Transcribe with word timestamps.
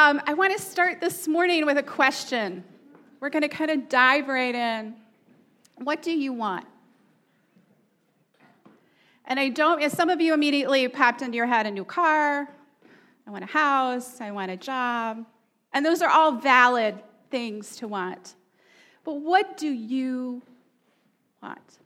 Um, 0.00 0.22
I 0.28 0.34
want 0.34 0.56
to 0.56 0.62
start 0.62 1.00
this 1.00 1.26
morning 1.26 1.66
with 1.66 1.76
a 1.76 1.82
question. 1.82 2.62
We're 3.18 3.30
going 3.30 3.42
to 3.42 3.48
kind 3.48 3.68
of 3.68 3.88
dive 3.88 4.28
right 4.28 4.54
in. 4.54 4.94
What 5.78 6.02
do 6.02 6.12
you 6.12 6.32
want? 6.32 6.66
And 9.24 9.40
I 9.40 9.48
don't, 9.48 9.82
as 9.82 9.92
some 9.92 10.08
of 10.08 10.20
you 10.20 10.34
immediately 10.34 10.86
popped 10.86 11.20
into 11.20 11.34
your 11.34 11.46
head 11.46 11.66
a 11.66 11.72
new 11.72 11.84
car, 11.84 12.48
I 13.26 13.30
want 13.32 13.42
a 13.42 13.48
house, 13.48 14.20
I 14.20 14.30
want 14.30 14.52
a 14.52 14.56
job. 14.56 15.26
And 15.72 15.84
those 15.84 16.00
are 16.00 16.08
all 16.08 16.30
valid 16.30 16.94
things 17.32 17.74
to 17.78 17.88
want. 17.88 18.36
But 19.02 19.14
what 19.14 19.56
do 19.56 19.66
you 19.66 20.42
want? 21.42 21.78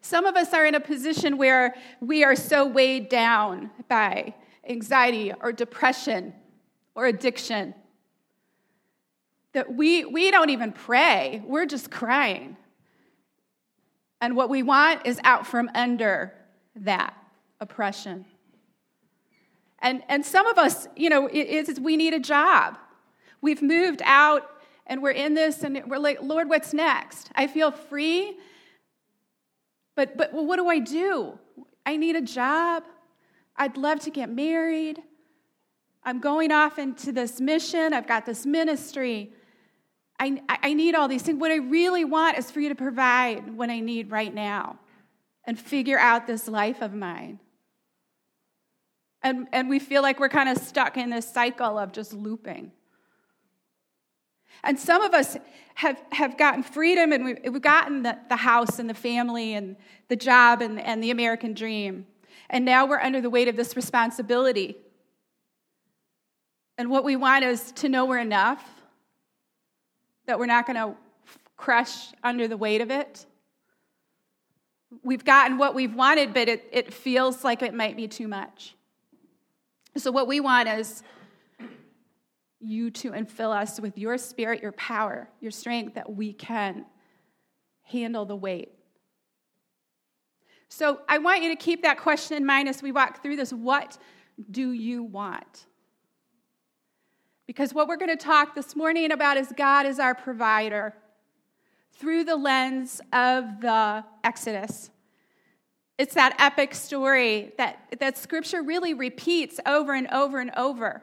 Some 0.00 0.24
of 0.24 0.36
us 0.36 0.54
are 0.54 0.64
in 0.64 0.74
a 0.74 0.80
position 0.80 1.36
where 1.36 1.74
we 2.00 2.24
are 2.24 2.34
so 2.34 2.64
weighed 2.64 3.10
down 3.10 3.70
by 3.90 4.32
anxiety 4.68 5.32
or 5.40 5.52
depression 5.52 6.32
or 6.94 7.06
addiction 7.06 7.74
that 9.52 9.74
we, 9.74 10.04
we 10.04 10.30
don't 10.30 10.50
even 10.50 10.72
pray, 10.72 11.42
we're 11.46 11.66
just 11.66 11.90
crying. 11.90 12.56
And 14.20 14.36
what 14.36 14.48
we 14.48 14.62
want 14.62 15.06
is 15.06 15.20
out 15.24 15.46
from 15.46 15.70
under 15.74 16.32
that 16.76 17.14
oppression. 17.60 18.24
And, 19.80 20.02
and 20.08 20.24
some 20.24 20.46
of 20.46 20.58
us, 20.58 20.86
you 20.96 21.10
know, 21.10 21.26
it, 21.26 21.40
it's, 21.40 21.80
we 21.80 21.96
need 21.96 22.14
a 22.14 22.20
job. 22.20 22.78
We've 23.40 23.60
moved 23.60 24.00
out 24.04 24.48
and 24.86 25.02
we're 25.02 25.10
in 25.10 25.34
this 25.34 25.64
and 25.64 25.82
we're 25.86 25.98
like, 25.98 26.22
Lord, 26.22 26.48
what's 26.48 26.72
next? 26.72 27.30
I 27.34 27.46
feel 27.46 27.72
free, 27.72 28.36
but, 29.96 30.16
but 30.16 30.32
well, 30.32 30.46
what 30.46 30.56
do 30.56 30.68
I 30.68 30.78
do? 30.78 31.38
I 31.84 31.96
need 31.96 32.16
a 32.16 32.22
job. 32.22 32.84
I'd 33.62 33.76
love 33.76 34.00
to 34.00 34.10
get 34.10 34.28
married. 34.28 35.00
I'm 36.02 36.18
going 36.18 36.50
off 36.50 36.80
into 36.80 37.12
this 37.12 37.40
mission. 37.40 37.92
I've 37.92 38.08
got 38.08 38.26
this 38.26 38.44
ministry. 38.44 39.32
I, 40.18 40.40
I 40.48 40.74
need 40.74 40.96
all 40.96 41.06
these 41.06 41.22
things. 41.22 41.38
What 41.38 41.52
I 41.52 41.58
really 41.58 42.04
want 42.04 42.38
is 42.38 42.50
for 42.50 42.58
you 42.58 42.70
to 42.70 42.74
provide 42.74 43.56
what 43.56 43.70
I 43.70 43.78
need 43.78 44.10
right 44.10 44.34
now 44.34 44.80
and 45.44 45.56
figure 45.56 45.96
out 45.96 46.26
this 46.26 46.48
life 46.48 46.82
of 46.82 46.92
mine. 46.92 47.38
And, 49.22 49.46
and 49.52 49.68
we 49.68 49.78
feel 49.78 50.02
like 50.02 50.18
we're 50.18 50.28
kind 50.28 50.48
of 50.48 50.58
stuck 50.58 50.96
in 50.96 51.10
this 51.10 51.32
cycle 51.32 51.78
of 51.78 51.92
just 51.92 52.12
looping. 52.12 52.72
And 54.64 54.76
some 54.76 55.02
of 55.02 55.14
us 55.14 55.36
have, 55.76 56.02
have 56.10 56.36
gotten 56.36 56.64
freedom 56.64 57.12
and 57.12 57.24
we've, 57.24 57.38
we've 57.48 57.62
gotten 57.62 58.02
the, 58.02 58.18
the 58.28 58.36
house 58.36 58.80
and 58.80 58.90
the 58.90 58.94
family 58.94 59.54
and 59.54 59.76
the 60.08 60.16
job 60.16 60.62
and, 60.62 60.80
and 60.80 61.00
the 61.00 61.12
American 61.12 61.54
dream. 61.54 62.06
And 62.52 62.66
now 62.66 62.86
we're 62.86 63.00
under 63.00 63.22
the 63.22 63.30
weight 63.30 63.48
of 63.48 63.56
this 63.56 63.74
responsibility. 63.74 64.76
And 66.76 66.90
what 66.90 67.02
we 67.02 67.16
want 67.16 67.44
is 67.44 67.72
to 67.72 67.88
know 67.88 68.04
we're 68.04 68.18
enough, 68.18 68.62
that 70.26 70.38
we're 70.38 70.46
not 70.46 70.66
going 70.66 70.76
to 70.76 70.94
crush 71.56 72.12
under 72.22 72.46
the 72.46 72.58
weight 72.58 72.82
of 72.82 72.90
it. 72.90 73.24
We've 75.02 75.24
gotten 75.24 75.56
what 75.56 75.74
we've 75.74 75.94
wanted, 75.94 76.34
but 76.34 76.50
it, 76.50 76.68
it 76.70 76.92
feels 76.92 77.42
like 77.42 77.62
it 77.62 77.72
might 77.72 77.96
be 77.96 78.06
too 78.06 78.28
much. 78.28 78.74
So, 79.96 80.10
what 80.10 80.26
we 80.26 80.40
want 80.40 80.68
is 80.68 81.02
you 82.60 82.90
to 82.90 83.12
infill 83.12 83.54
us 83.54 83.80
with 83.80 83.96
your 83.96 84.18
spirit, 84.18 84.60
your 84.60 84.72
power, 84.72 85.28
your 85.40 85.50
strength 85.50 85.94
that 85.94 86.14
we 86.14 86.34
can 86.34 86.84
handle 87.82 88.26
the 88.26 88.36
weight. 88.36 88.72
So, 90.74 91.00
I 91.06 91.18
want 91.18 91.42
you 91.42 91.50
to 91.50 91.56
keep 91.56 91.82
that 91.82 91.98
question 91.98 92.34
in 92.34 92.46
mind 92.46 92.66
as 92.66 92.82
we 92.82 92.92
walk 92.92 93.22
through 93.22 93.36
this. 93.36 93.52
What 93.52 93.98
do 94.50 94.72
you 94.72 95.02
want? 95.02 95.66
Because 97.46 97.74
what 97.74 97.88
we're 97.88 97.98
going 97.98 98.16
to 98.16 98.16
talk 98.16 98.54
this 98.54 98.74
morning 98.74 99.12
about 99.12 99.36
is 99.36 99.52
God 99.54 99.84
is 99.84 99.98
our 99.98 100.14
provider 100.14 100.94
through 101.92 102.24
the 102.24 102.36
lens 102.36 103.02
of 103.12 103.60
the 103.60 104.02
Exodus. 104.24 104.90
It's 105.98 106.14
that 106.14 106.36
epic 106.38 106.74
story 106.74 107.52
that, 107.58 107.94
that 108.00 108.16
scripture 108.16 108.62
really 108.62 108.94
repeats 108.94 109.60
over 109.66 109.92
and 109.92 110.08
over 110.08 110.40
and 110.40 110.52
over. 110.56 111.02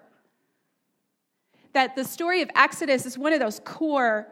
That 1.74 1.96
the 1.96 2.06
story 2.06 2.42
of 2.42 2.50
Exodus 2.56 3.06
is 3.06 3.20
one 3.20 3.34
of 3.34 3.40
those 3.40 3.60
core 3.64 4.30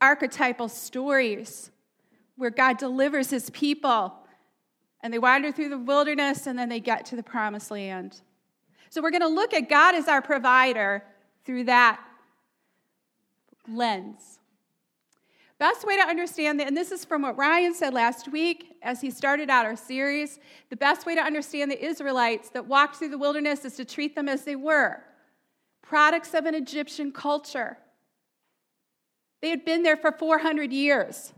archetypal 0.00 0.68
stories 0.68 1.70
where 2.34 2.50
God 2.50 2.78
delivers 2.78 3.30
his 3.30 3.50
people 3.50 4.14
and 5.04 5.12
they 5.12 5.18
wander 5.18 5.52
through 5.52 5.68
the 5.68 5.78
wilderness 5.78 6.46
and 6.46 6.58
then 6.58 6.70
they 6.70 6.80
get 6.80 7.04
to 7.04 7.14
the 7.14 7.22
promised 7.22 7.70
land. 7.70 8.22
So 8.88 9.02
we're 9.02 9.10
going 9.10 9.20
to 9.20 9.28
look 9.28 9.52
at 9.52 9.68
God 9.68 9.94
as 9.94 10.08
our 10.08 10.22
provider 10.22 11.04
through 11.44 11.64
that 11.64 12.00
lens. 13.68 14.38
Best 15.58 15.86
way 15.86 15.96
to 15.96 16.02
understand 16.02 16.58
that, 16.58 16.68
and 16.68 16.76
this 16.76 16.90
is 16.90 17.04
from 17.04 17.20
what 17.20 17.36
Ryan 17.36 17.74
said 17.74 17.92
last 17.92 18.32
week 18.32 18.76
as 18.82 19.02
he 19.02 19.10
started 19.10 19.50
out 19.50 19.66
our 19.66 19.76
series 19.76 20.40
the 20.70 20.76
best 20.76 21.04
way 21.04 21.14
to 21.14 21.20
understand 21.20 21.70
the 21.70 21.84
Israelites 21.84 22.48
that 22.50 22.66
walked 22.66 22.96
through 22.96 23.10
the 23.10 23.18
wilderness 23.18 23.66
is 23.66 23.76
to 23.76 23.84
treat 23.84 24.14
them 24.14 24.28
as 24.28 24.44
they 24.44 24.56
were 24.56 25.04
products 25.82 26.32
of 26.32 26.46
an 26.46 26.54
Egyptian 26.54 27.12
culture. 27.12 27.76
They 29.42 29.50
had 29.50 29.66
been 29.66 29.82
there 29.82 29.98
for 29.98 30.12
400 30.12 30.72
years. 30.72 31.34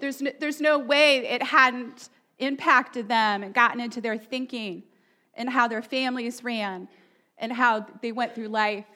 There's 0.00 0.20
no, 0.20 0.30
there's 0.38 0.60
no 0.60 0.78
way 0.78 1.18
it 1.18 1.42
hadn't 1.42 2.10
impacted 2.38 3.08
them 3.08 3.42
and 3.42 3.54
gotten 3.54 3.80
into 3.80 4.00
their 4.00 4.18
thinking 4.18 4.82
and 5.34 5.50
how 5.50 5.68
their 5.68 5.82
families 5.82 6.44
ran 6.44 6.88
and 7.38 7.52
how 7.52 7.86
they 8.02 8.12
went 8.12 8.34
through 8.34 8.48
life. 8.48 8.86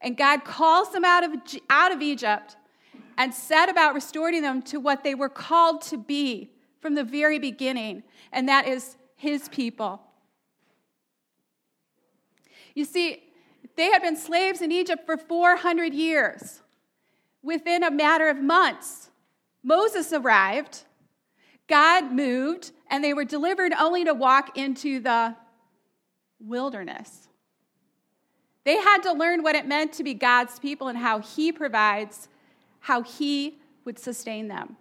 And 0.00 0.16
God 0.16 0.44
calls 0.44 0.92
them 0.92 1.04
out 1.04 1.24
of, 1.24 1.32
out 1.68 1.92
of 1.92 2.00
Egypt 2.00 2.56
and 3.18 3.34
set 3.34 3.68
about 3.68 3.94
restoring 3.94 4.42
them 4.42 4.62
to 4.62 4.78
what 4.78 5.04
they 5.04 5.14
were 5.14 5.28
called 5.28 5.82
to 5.82 5.98
be 5.98 6.50
from 6.80 6.94
the 6.94 7.04
very 7.04 7.38
beginning, 7.38 8.02
and 8.32 8.48
that 8.48 8.66
is 8.66 8.96
His 9.16 9.48
people. 9.50 10.00
You 12.74 12.86
see, 12.86 13.22
they 13.76 13.90
had 13.90 14.00
been 14.00 14.16
slaves 14.16 14.62
in 14.62 14.72
Egypt 14.72 15.04
for 15.04 15.16
400 15.16 15.92
years. 15.92 16.62
Within 17.42 17.82
a 17.82 17.90
matter 17.90 18.28
of 18.28 18.40
months, 18.40 19.09
Moses 19.62 20.12
arrived, 20.12 20.84
God 21.68 22.12
moved, 22.12 22.72
and 22.88 23.04
they 23.04 23.14
were 23.14 23.24
delivered 23.24 23.72
only 23.78 24.04
to 24.04 24.14
walk 24.14 24.56
into 24.56 25.00
the 25.00 25.36
wilderness. 26.40 27.28
They 28.64 28.76
had 28.76 29.02
to 29.02 29.12
learn 29.12 29.42
what 29.42 29.54
it 29.54 29.66
meant 29.66 29.92
to 29.94 30.04
be 30.04 30.14
God's 30.14 30.58
people 30.58 30.88
and 30.88 30.98
how 30.98 31.20
He 31.20 31.52
provides, 31.52 32.28
how 32.80 33.02
He 33.02 33.58
would 33.84 33.98
sustain 33.98 34.48
them. 34.48 34.76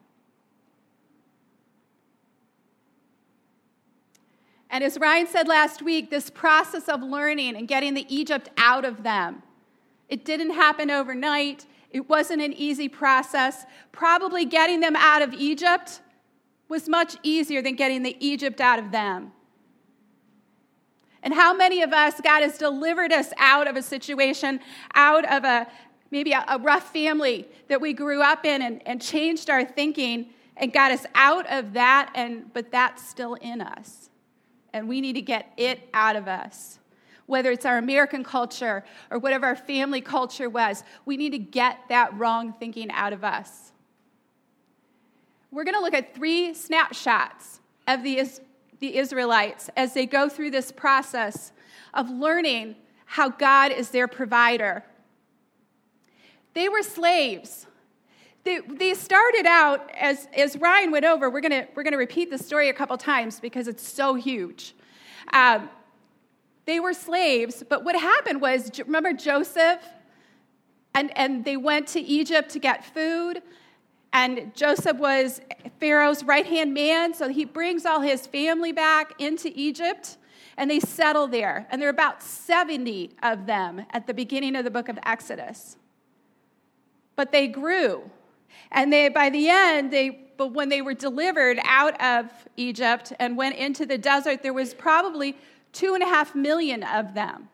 And 4.69 4.83
as 4.83 4.99
Ryan 4.99 5.27
said 5.27 5.47
last 5.47 5.81
week, 5.81 6.09
this 6.11 6.29
process 6.29 6.87
of 6.87 7.01
learning 7.01 7.55
and 7.55 7.67
getting 7.67 7.95
the 7.95 8.05
Egypt 8.13 8.49
out 8.57 8.85
of 8.85 9.03
them, 9.03 9.41
it 10.07 10.23
didn't 10.23 10.51
happen 10.51 10.91
overnight. 10.91 11.65
It 11.91 12.07
wasn't 12.09 12.41
an 12.41 12.53
easy 12.53 12.87
process. 12.87 13.65
Probably 13.91 14.45
getting 14.45 14.79
them 14.79 14.95
out 14.95 15.21
of 15.21 15.33
Egypt 15.33 16.01
was 16.67 16.87
much 16.87 17.15
easier 17.23 17.61
than 17.61 17.75
getting 17.75 18.03
the 18.03 18.15
Egypt 18.19 18.61
out 18.61 18.79
of 18.79 18.91
them. 18.91 19.31
And 21.23 21.33
how 21.33 21.53
many 21.53 21.81
of 21.81 21.91
us, 21.91 22.21
God 22.21 22.43
has 22.43 22.57
delivered 22.57 23.11
us 23.11 23.33
out 23.37 23.67
of 23.67 23.75
a 23.75 23.81
situation, 23.81 24.59
out 24.93 25.29
of 25.29 25.43
a 25.43 25.67
maybe 26.11 26.31
a, 26.31 26.43
a 26.47 26.57
rough 26.57 26.91
family 26.93 27.47
that 27.67 27.81
we 27.81 27.93
grew 27.93 28.21
up 28.21 28.45
in 28.45 28.61
and, 28.61 28.81
and 28.87 29.01
changed 29.01 29.49
our 29.49 29.63
thinking 29.63 30.29
and 30.57 30.73
got 30.73 30.91
us 30.91 31.05
out 31.15 31.49
of 31.51 31.73
that, 31.73 32.11
and 32.15 32.51
but 32.53 32.71
that's 32.71 33.07
still 33.07 33.35
in 33.35 33.61
us. 33.61 34.09
And 34.73 34.87
we 34.87 35.01
need 35.01 35.13
to 35.13 35.21
get 35.21 35.51
it 35.57 35.89
out 35.93 36.15
of 36.15 36.27
us. 36.27 36.78
Whether 37.29 37.51
it's 37.51 37.65
our 37.65 37.77
American 37.77 38.23
culture 38.23 38.83
or 39.11 39.19
whatever 39.19 39.45
our 39.45 39.55
family 39.55 40.01
culture 40.01 40.49
was, 40.49 40.83
we 41.05 41.15
need 41.15 41.29
to 41.29 41.37
get 41.39 41.77
that 41.89 42.17
wrong 42.17 42.53
thinking 42.53 42.89
out 42.91 43.13
of 43.13 43.23
us. 43.23 43.71
We're 45.51 45.63
going 45.63 45.75
to 45.75 45.81
look 45.81 45.93
at 45.93 46.15
three 46.15 46.53
snapshots 46.53 47.61
of 47.87 48.03
the 48.03 48.29
the 48.79 48.97
Israelites 48.97 49.69
as 49.75 49.93
they 49.93 50.05
go 50.05 50.29
through 50.29 50.51
this 50.51 50.71
process 50.71 51.51
of 51.93 52.09
learning 52.09 52.75
how 53.05 53.29
God 53.29 53.71
is 53.71 53.89
their 53.89 54.07
provider. 54.07 54.83
They 56.53 56.69
were 56.69 56.83
slaves. 56.83 57.67
They, 58.43 58.59
they 58.59 58.93
started 58.93 59.45
out, 59.45 59.89
as, 59.99 60.27
as 60.35 60.57
Ryan 60.57 60.91
went 60.91 61.05
over, 61.05 61.29
we're 61.29 61.41
going 61.41 61.67
we're 61.75 61.83
gonna 61.83 61.97
repeat 61.97 62.29
the 62.29 62.37
story 62.37 62.69
a 62.69 62.73
couple 62.73 62.97
times 62.97 63.39
because 63.39 63.67
it's 63.67 63.87
so 63.87 64.13
huge. 64.13 64.75
Um, 65.33 65.69
they 66.69 66.79
were 66.79 66.93
slaves, 66.93 67.63
but 67.67 67.83
what 67.83 67.95
happened 67.95 68.41
was, 68.41 68.69
remember 68.85 69.11
Joseph? 69.13 69.81
And, 70.93 71.15
and 71.17 71.43
they 71.43 71.57
went 71.57 71.87
to 71.89 71.99
Egypt 71.99 72.49
to 72.51 72.59
get 72.59 72.85
food. 72.85 73.41
And 74.13 74.55
Joseph 74.55 74.97
was 74.97 75.41
Pharaoh's 75.79 76.23
right 76.23 76.45
hand 76.45 76.73
man, 76.73 77.13
so 77.13 77.27
he 77.29 77.45
brings 77.45 77.85
all 77.85 78.01
his 78.01 78.27
family 78.27 78.71
back 78.71 79.13
into 79.19 79.51
Egypt. 79.55 80.17
and 80.57 80.69
they 80.69 80.79
settle 80.81 81.25
there. 81.25 81.65
And 81.71 81.81
there 81.81 81.87
are 81.87 81.91
about 81.91 82.21
70 82.21 83.11
of 83.23 83.45
them 83.45 83.85
at 83.91 84.07
the 84.07 84.13
beginning 84.13 84.57
of 84.57 84.65
the 84.65 84.71
book 84.71 84.89
of 84.89 84.99
Exodus. 85.05 85.77
But 87.15 87.31
they 87.31 87.47
grew. 87.47 88.11
And 88.71 88.91
they, 88.91 89.07
by 89.07 89.29
the 89.29 89.47
end, 89.47 89.91
they, 89.91 90.09
but 90.37 90.47
when 90.53 90.67
they 90.67 90.81
were 90.81 90.93
delivered 90.93 91.59
out 91.63 91.99
of 92.01 92.25
Egypt 92.57 93.13
and 93.19 93.37
went 93.37 93.55
into 93.55 93.85
the 93.85 93.97
desert, 93.97 94.43
there 94.43 94.53
was 94.53 94.73
probably 94.73 95.37
two 95.71 95.93
and 95.93 96.03
a 96.03 96.07
half 96.07 96.35
million 96.35 96.83
of 96.83 97.13
them. 97.13 97.49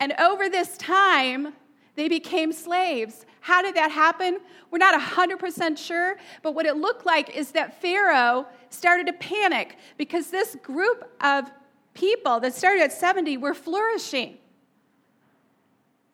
And 0.00 0.12
over 0.18 0.48
this 0.48 0.76
time, 0.76 1.54
they 1.94 2.08
became 2.08 2.52
slaves. 2.52 3.26
How 3.40 3.62
did 3.62 3.74
that 3.74 3.90
happen? 3.90 4.40
We're 4.70 4.78
not 4.78 5.00
100% 5.00 5.78
sure, 5.78 6.16
but 6.42 6.54
what 6.54 6.66
it 6.66 6.76
looked 6.76 7.06
like 7.06 7.36
is 7.36 7.52
that 7.52 7.80
Pharaoh 7.80 8.46
started 8.70 9.06
to 9.06 9.12
panic 9.12 9.76
because 9.98 10.30
this 10.30 10.56
group 10.62 11.10
of 11.20 11.50
people 11.94 12.40
that 12.40 12.54
started 12.54 12.82
at 12.82 12.92
70 12.92 13.36
were 13.36 13.54
flourishing. 13.54 14.38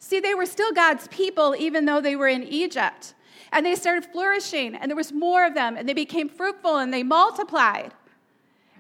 See, 0.01 0.21
they 0.21 0.35
were 0.35 0.47
still 0.47 0.73
God's 0.73 1.09
people 1.09 1.55
even 1.59 1.85
though 1.85 2.01
they 2.01 2.17
were 2.17 2.29
in 2.29 2.43
Egypt. 2.45 3.15
And 3.53 3.65
they 3.65 3.75
started 3.75 4.05
flourishing, 4.05 4.75
and 4.75 4.91
there 4.91 4.97
was 4.97 5.11
more 5.11 5.47
of 5.47 5.55
them, 5.55 5.79
and 5.79 5.89
they 5.89 5.95
became 5.95 6.29
fruitful 6.29 6.77
and 6.77 6.93
they 6.93 7.03
multiplied. 7.03 7.95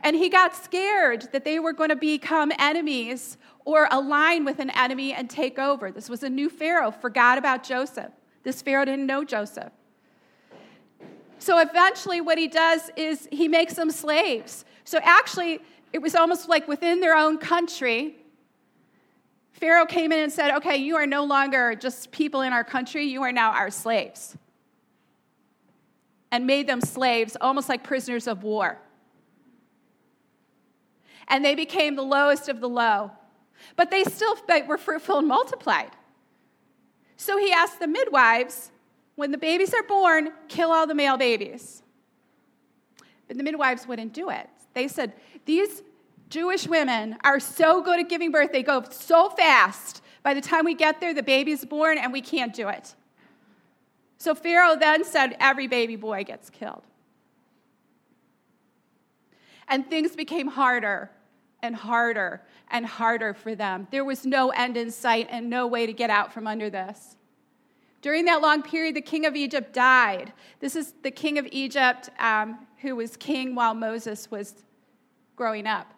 And 0.02 0.14
he 0.14 0.28
got 0.28 0.54
scared 0.54 1.28
that 1.32 1.44
they 1.44 1.58
were 1.58 1.72
going 1.72 1.90
to 1.90 1.96
become 1.96 2.52
enemies 2.58 3.36
or 3.64 3.88
align 3.90 4.44
with 4.44 4.60
an 4.60 4.70
enemy 4.70 5.12
and 5.12 5.28
take 5.28 5.58
over. 5.58 5.90
This 5.90 6.08
was 6.08 6.22
a 6.22 6.30
new 6.30 6.48
Pharaoh, 6.48 6.90
forgot 6.90 7.36
about 7.36 7.62
Joseph. 7.64 8.12
This 8.42 8.62
Pharaoh 8.62 8.84
didn't 8.84 9.06
know 9.06 9.24
Joseph. 9.24 9.72
So 11.38 11.58
eventually, 11.58 12.20
what 12.20 12.38
he 12.38 12.48
does 12.48 12.90
is 12.96 13.28
he 13.30 13.48
makes 13.48 13.74
them 13.74 13.90
slaves. 13.90 14.64
So 14.84 14.98
actually, 15.02 15.60
it 15.92 16.00
was 16.00 16.14
almost 16.14 16.48
like 16.48 16.66
within 16.66 17.00
their 17.00 17.14
own 17.14 17.38
country. 17.38 18.16
Pharaoh 19.52 19.86
came 19.86 20.12
in 20.12 20.20
and 20.20 20.32
said, 20.32 20.56
Okay, 20.56 20.76
you 20.76 20.96
are 20.96 21.06
no 21.06 21.24
longer 21.24 21.74
just 21.74 22.10
people 22.10 22.40
in 22.40 22.52
our 22.52 22.64
country, 22.64 23.04
you 23.04 23.22
are 23.22 23.32
now 23.32 23.52
our 23.52 23.70
slaves. 23.70 24.36
And 26.30 26.46
made 26.46 26.66
them 26.66 26.80
slaves, 26.80 27.36
almost 27.40 27.68
like 27.68 27.82
prisoners 27.82 28.26
of 28.26 28.42
war. 28.42 28.78
And 31.28 31.44
they 31.44 31.54
became 31.54 31.94
the 31.94 32.02
lowest 32.02 32.48
of 32.48 32.60
the 32.60 32.68
low. 32.68 33.12
But 33.76 33.90
they 33.90 34.04
still 34.04 34.36
were 34.66 34.78
fruitful 34.78 35.18
and 35.18 35.28
multiplied. 35.28 35.90
So 37.16 37.36
he 37.36 37.52
asked 37.52 37.80
the 37.80 37.86
midwives, 37.86 38.70
when 39.16 39.32
the 39.32 39.38
babies 39.38 39.74
are 39.74 39.82
born, 39.82 40.30
kill 40.48 40.70
all 40.72 40.86
the 40.86 40.94
male 40.94 41.16
babies. 41.16 41.82
But 43.26 43.36
the 43.36 43.42
midwives 43.42 43.86
wouldn't 43.86 44.12
do 44.12 44.30
it. 44.30 44.48
They 44.74 44.88
said, 44.88 45.12
These 45.44 45.82
Jewish 46.30 46.66
women 46.66 47.16
are 47.24 47.40
so 47.40 47.82
good 47.82 47.98
at 47.98 48.08
giving 48.08 48.30
birth, 48.30 48.52
they 48.52 48.62
go 48.62 48.84
so 48.90 49.30
fast. 49.30 50.02
By 50.22 50.34
the 50.34 50.40
time 50.40 50.64
we 50.64 50.74
get 50.74 51.00
there, 51.00 51.14
the 51.14 51.22
baby's 51.22 51.64
born 51.64 51.98
and 51.98 52.12
we 52.12 52.20
can't 52.20 52.54
do 52.54 52.68
it. 52.68 52.94
So 54.18 54.34
Pharaoh 54.34 54.76
then 54.76 55.04
said, 55.04 55.36
Every 55.40 55.66
baby 55.66 55.96
boy 55.96 56.24
gets 56.24 56.48
killed. 56.50 56.82
And 59.66 59.88
things 59.90 60.14
became 60.16 60.46
harder 60.46 61.10
and 61.62 61.74
harder 61.74 62.42
and 62.70 62.86
harder 62.86 63.34
for 63.34 63.54
them. 63.54 63.86
There 63.90 64.04
was 64.04 64.24
no 64.24 64.50
end 64.50 64.76
in 64.76 64.90
sight 64.90 65.28
and 65.30 65.48
no 65.48 65.66
way 65.66 65.86
to 65.86 65.92
get 65.92 66.10
out 66.10 66.32
from 66.32 66.46
under 66.46 66.70
this. 66.70 67.16
During 68.00 68.26
that 68.26 68.40
long 68.40 68.62
period, 68.62 68.94
the 68.94 69.00
king 69.00 69.26
of 69.26 69.34
Egypt 69.34 69.72
died. 69.72 70.32
This 70.60 70.76
is 70.76 70.94
the 71.02 71.10
king 71.10 71.38
of 71.38 71.48
Egypt 71.50 72.10
um, 72.20 72.66
who 72.78 72.94
was 72.94 73.16
king 73.16 73.54
while 73.54 73.74
Moses 73.74 74.30
was 74.30 74.54
growing 75.34 75.66
up. 75.66 75.92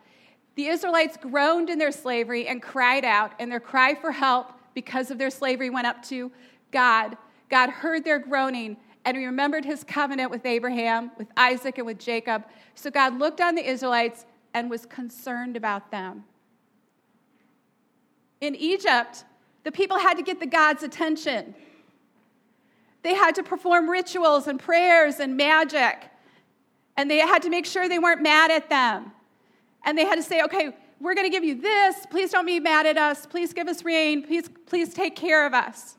The 0.55 0.67
Israelites 0.67 1.17
groaned 1.17 1.71
in 1.71 1.79
their 1.79 1.93
slavery 1.93 2.49
and 2.49 2.63
cried 2.63 3.05
out, 3.05 3.33
and 3.39 3.51
their 3.53 3.61
cry 3.61 3.95
for 3.95 4.13
help 4.13 4.53
because 4.75 5.11
of 5.11 5.19
their 5.19 5.31
slavery 5.31 5.71
went 5.71 5.87
up 5.87 6.03
to 6.05 6.33
God. 6.71 7.17
God 7.49 7.71
heard 7.71 8.05
their 8.05 8.19
groaning 8.19 8.77
and 9.05 9.17
remembered 9.17 9.65
his 9.65 9.85
covenant 9.85 10.31
with 10.31 10.45
Abraham, 10.45 11.11
with 11.17 11.29
Isaac, 11.37 11.79
and 11.79 11.87
with 11.87 11.99
Jacob. 11.99 12.45
So 12.75 12.91
God 12.91 13.19
looked 13.19 13.41
on 13.41 13.55
the 13.55 13.67
Israelites 13.67 14.27
and 14.55 14.71
was 14.71 14.87
concerned 14.87 15.57
about 15.57 15.91
them. 15.91 16.25
In 18.41 18.55
Egypt, 18.55 19.25
the 19.65 19.73
people 19.73 19.99
had 19.99 20.15
to 20.15 20.23
get 20.23 20.41
the 20.41 20.47
God's 20.47 20.83
attention. 20.83 21.55
They 23.03 23.15
had 23.15 23.35
to 23.37 23.43
perform 23.43 23.89
rituals 23.89 24.47
and 24.47 24.59
prayers 24.59 25.21
and 25.21 25.37
magic. 25.37 26.11
And 26.97 27.11
they 27.11 27.19
had 27.19 27.43
to 27.43 27.51
make 27.51 27.67
sure 27.67 27.89
they 27.89 27.99
weren't 27.99 28.23
mad 28.23 28.51
at 28.51 28.69
them. 28.69 29.13
And 29.85 29.97
they 29.97 30.05
had 30.05 30.17
to 30.17 30.23
say, 30.23 30.43
okay, 30.43 30.75
we're 31.01 31.15
going 31.15 31.27
to 31.27 31.31
give 31.31 31.45
you 31.45 31.55
this. 31.55 32.07
Please 32.11 32.31
don't 32.31 32.45
be 32.45 32.61
mad 32.61 32.87
at 32.87 32.99
us. 32.99 33.25
Please 33.27 33.53
give 33.55 33.69
us 33.69 33.85
rain. 33.85 34.23
Please, 34.23 34.51
please 34.67 34.93
take 34.93 35.17
care 35.17 35.47
of 35.47 35.55
us. 35.55 35.97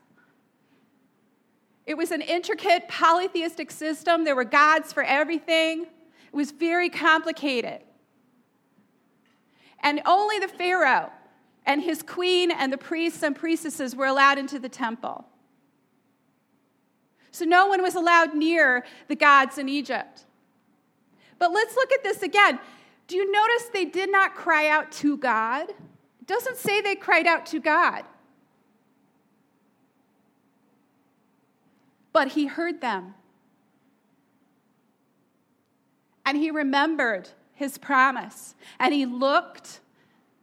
It 1.86 1.96
was 1.96 2.12
an 2.12 2.20
intricate 2.20 2.86
polytheistic 2.88 3.72
system. 3.72 4.24
There 4.24 4.36
were 4.36 4.44
gods 4.44 4.92
for 4.92 5.02
everything. 5.02 5.82
It 5.82 6.36
was 6.36 6.52
very 6.52 6.88
complicated. 6.88 7.80
And 9.82 10.00
only 10.06 10.38
the 10.38 10.48
Pharaoh 10.48 11.10
and 11.66 11.82
his 11.82 12.02
queen 12.02 12.50
and 12.50 12.72
the 12.72 12.78
priests 12.78 13.22
and 13.22 13.34
priestesses 13.34 13.94
were 13.96 14.06
allowed 14.06 14.38
into 14.38 14.58
the 14.58 14.68
temple. 14.68 15.26
So 17.30 17.44
no 17.44 17.66
one 17.66 17.82
was 17.82 17.94
allowed 17.94 18.34
near 18.34 18.84
the 19.08 19.16
gods 19.16 19.58
in 19.58 19.68
Egypt. 19.68 20.26
But 21.38 21.52
let's 21.52 21.74
look 21.74 21.92
at 21.92 22.04
this 22.04 22.22
again. 22.22 22.58
Do 23.06 23.16
you 23.16 23.30
notice 23.32 23.68
they 23.72 23.84
did 23.84 24.12
not 24.12 24.34
cry 24.34 24.68
out 24.68 24.92
to 24.92 25.16
God? 25.16 25.70
It 25.70 26.26
doesn't 26.26 26.56
say 26.56 26.80
they 26.80 26.94
cried 26.94 27.26
out 27.26 27.46
to 27.46 27.58
God. 27.58 28.04
But 32.12 32.28
he 32.28 32.46
heard 32.46 32.80
them. 32.80 33.14
And 36.24 36.36
he 36.36 36.50
remembered 36.50 37.30
his 37.62 37.78
promise. 37.78 38.54
And 38.78 38.92
he 38.92 39.06
looked 39.06 39.80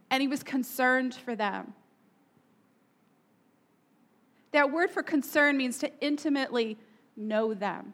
and 0.10 0.21
he 0.21 0.27
was 0.27 0.42
concerned 0.42 1.13
for 1.13 1.36
them. 1.36 1.74
That 4.51 4.71
word 4.71 4.89
for 4.89 5.04
concern 5.04 5.57
means 5.57 5.77
to 5.80 5.92
intimately 6.01 6.77
know 7.16 7.54
them. 7.54 7.94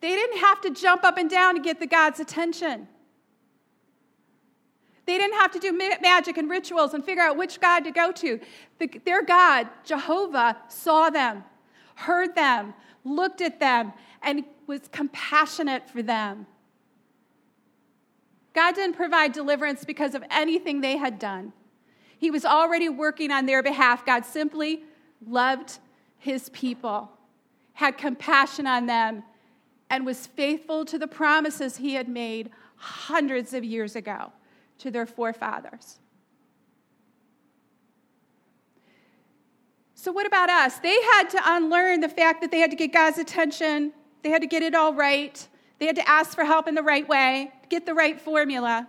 They 0.00 0.08
didn't 0.08 0.38
have 0.38 0.60
to 0.62 0.70
jump 0.70 1.04
up 1.04 1.18
and 1.18 1.30
down 1.30 1.54
to 1.54 1.60
get 1.60 1.78
the 1.78 1.86
God's 1.86 2.20
attention. 2.20 2.88
They 5.06 5.18
didn't 5.18 5.38
have 5.38 5.52
to 5.52 5.58
do 5.58 5.72
magic 5.72 6.38
and 6.38 6.48
rituals 6.48 6.94
and 6.94 7.04
figure 7.04 7.22
out 7.22 7.36
which 7.36 7.60
God 7.60 7.80
to 7.80 7.90
go 7.90 8.12
to. 8.12 8.40
The, 8.78 8.90
their 9.04 9.22
God, 9.22 9.68
Jehovah, 9.84 10.56
saw 10.68 11.10
them, 11.10 11.44
heard 11.96 12.34
them, 12.34 12.74
looked 13.04 13.40
at 13.40 13.60
them, 13.60 13.92
and 14.22 14.44
was 14.70 14.82
compassionate 14.92 15.90
for 15.90 16.00
them. 16.00 16.46
God 18.52 18.76
didn't 18.76 18.94
provide 18.94 19.32
deliverance 19.32 19.84
because 19.84 20.14
of 20.14 20.22
anything 20.30 20.80
they 20.80 20.96
had 20.96 21.18
done. 21.18 21.52
He 22.16 22.30
was 22.30 22.44
already 22.44 22.88
working 22.88 23.32
on 23.32 23.46
their 23.46 23.64
behalf. 23.64 24.06
God 24.06 24.24
simply 24.24 24.84
loved 25.26 25.78
his 26.18 26.50
people, 26.50 27.10
had 27.72 27.98
compassion 27.98 28.68
on 28.68 28.86
them, 28.86 29.24
and 29.90 30.06
was 30.06 30.28
faithful 30.28 30.84
to 30.84 30.98
the 30.98 31.08
promises 31.08 31.78
he 31.78 31.94
had 31.94 32.08
made 32.08 32.50
hundreds 32.76 33.52
of 33.52 33.64
years 33.64 33.96
ago 33.96 34.30
to 34.78 34.92
their 34.92 35.04
forefathers. 35.04 35.98
So, 39.96 40.12
what 40.12 40.26
about 40.26 40.48
us? 40.48 40.78
They 40.78 40.98
had 41.14 41.24
to 41.30 41.40
unlearn 41.44 42.00
the 42.00 42.08
fact 42.08 42.40
that 42.42 42.52
they 42.52 42.60
had 42.60 42.70
to 42.70 42.76
get 42.76 42.92
God's 42.92 43.18
attention, 43.18 43.92
they 44.22 44.30
had 44.30 44.42
to 44.42 44.48
get 44.48 44.62
it 44.62 44.74
all 44.74 44.94
right, 44.94 45.46
they 45.78 45.86
had 45.86 45.96
to 45.96 46.08
ask 46.08 46.34
for 46.34 46.44
help 46.44 46.68
in 46.68 46.74
the 46.74 46.82
right 46.82 47.08
way, 47.08 47.52
get 47.68 47.86
the 47.86 47.94
right 47.94 48.20
formula, 48.20 48.86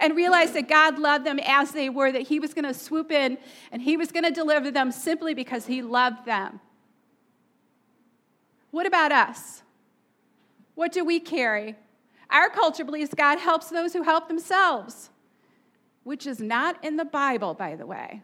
and 0.00 0.16
realize 0.16 0.52
that 0.52 0.68
God 0.68 0.98
loved 0.98 1.24
them 1.24 1.38
as 1.44 1.72
they 1.72 1.88
were, 1.88 2.10
that 2.10 2.22
He 2.22 2.40
was 2.40 2.54
going 2.54 2.64
to 2.64 2.74
swoop 2.74 3.12
in 3.12 3.38
and 3.70 3.82
He 3.82 3.96
was 3.96 4.10
going 4.10 4.24
to 4.24 4.30
deliver 4.30 4.70
them 4.70 4.90
simply 4.90 5.34
because 5.34 5.66
He 5.66 5.82
loved 5.82 6.24
them. 6.24 6.60
What 8.70 8.86
about 8.86 9.12
us? 9.12 9.62
What 10.74 10.92
do 10.92 11.04
we 11.04 11.20
carry? 11.20 11.76
Our 12.30 12.48
culture 12.48 12.84
believes 12.84 13.10
God 13.14 13.38
helps 13.38 13.70
those 13.70 13.92
who 13.92 14.02
help 14.02 14.26
themselves, 14.26 15.10
which 16.02 16.26
is 16.26 16.40
not 16.40 16.82
in 16.84 16.96
the 16.96 17.04
Bible, 17.04 17.54
by 17.54 17.76
the 17.76 17.86
way. 17.86 18.22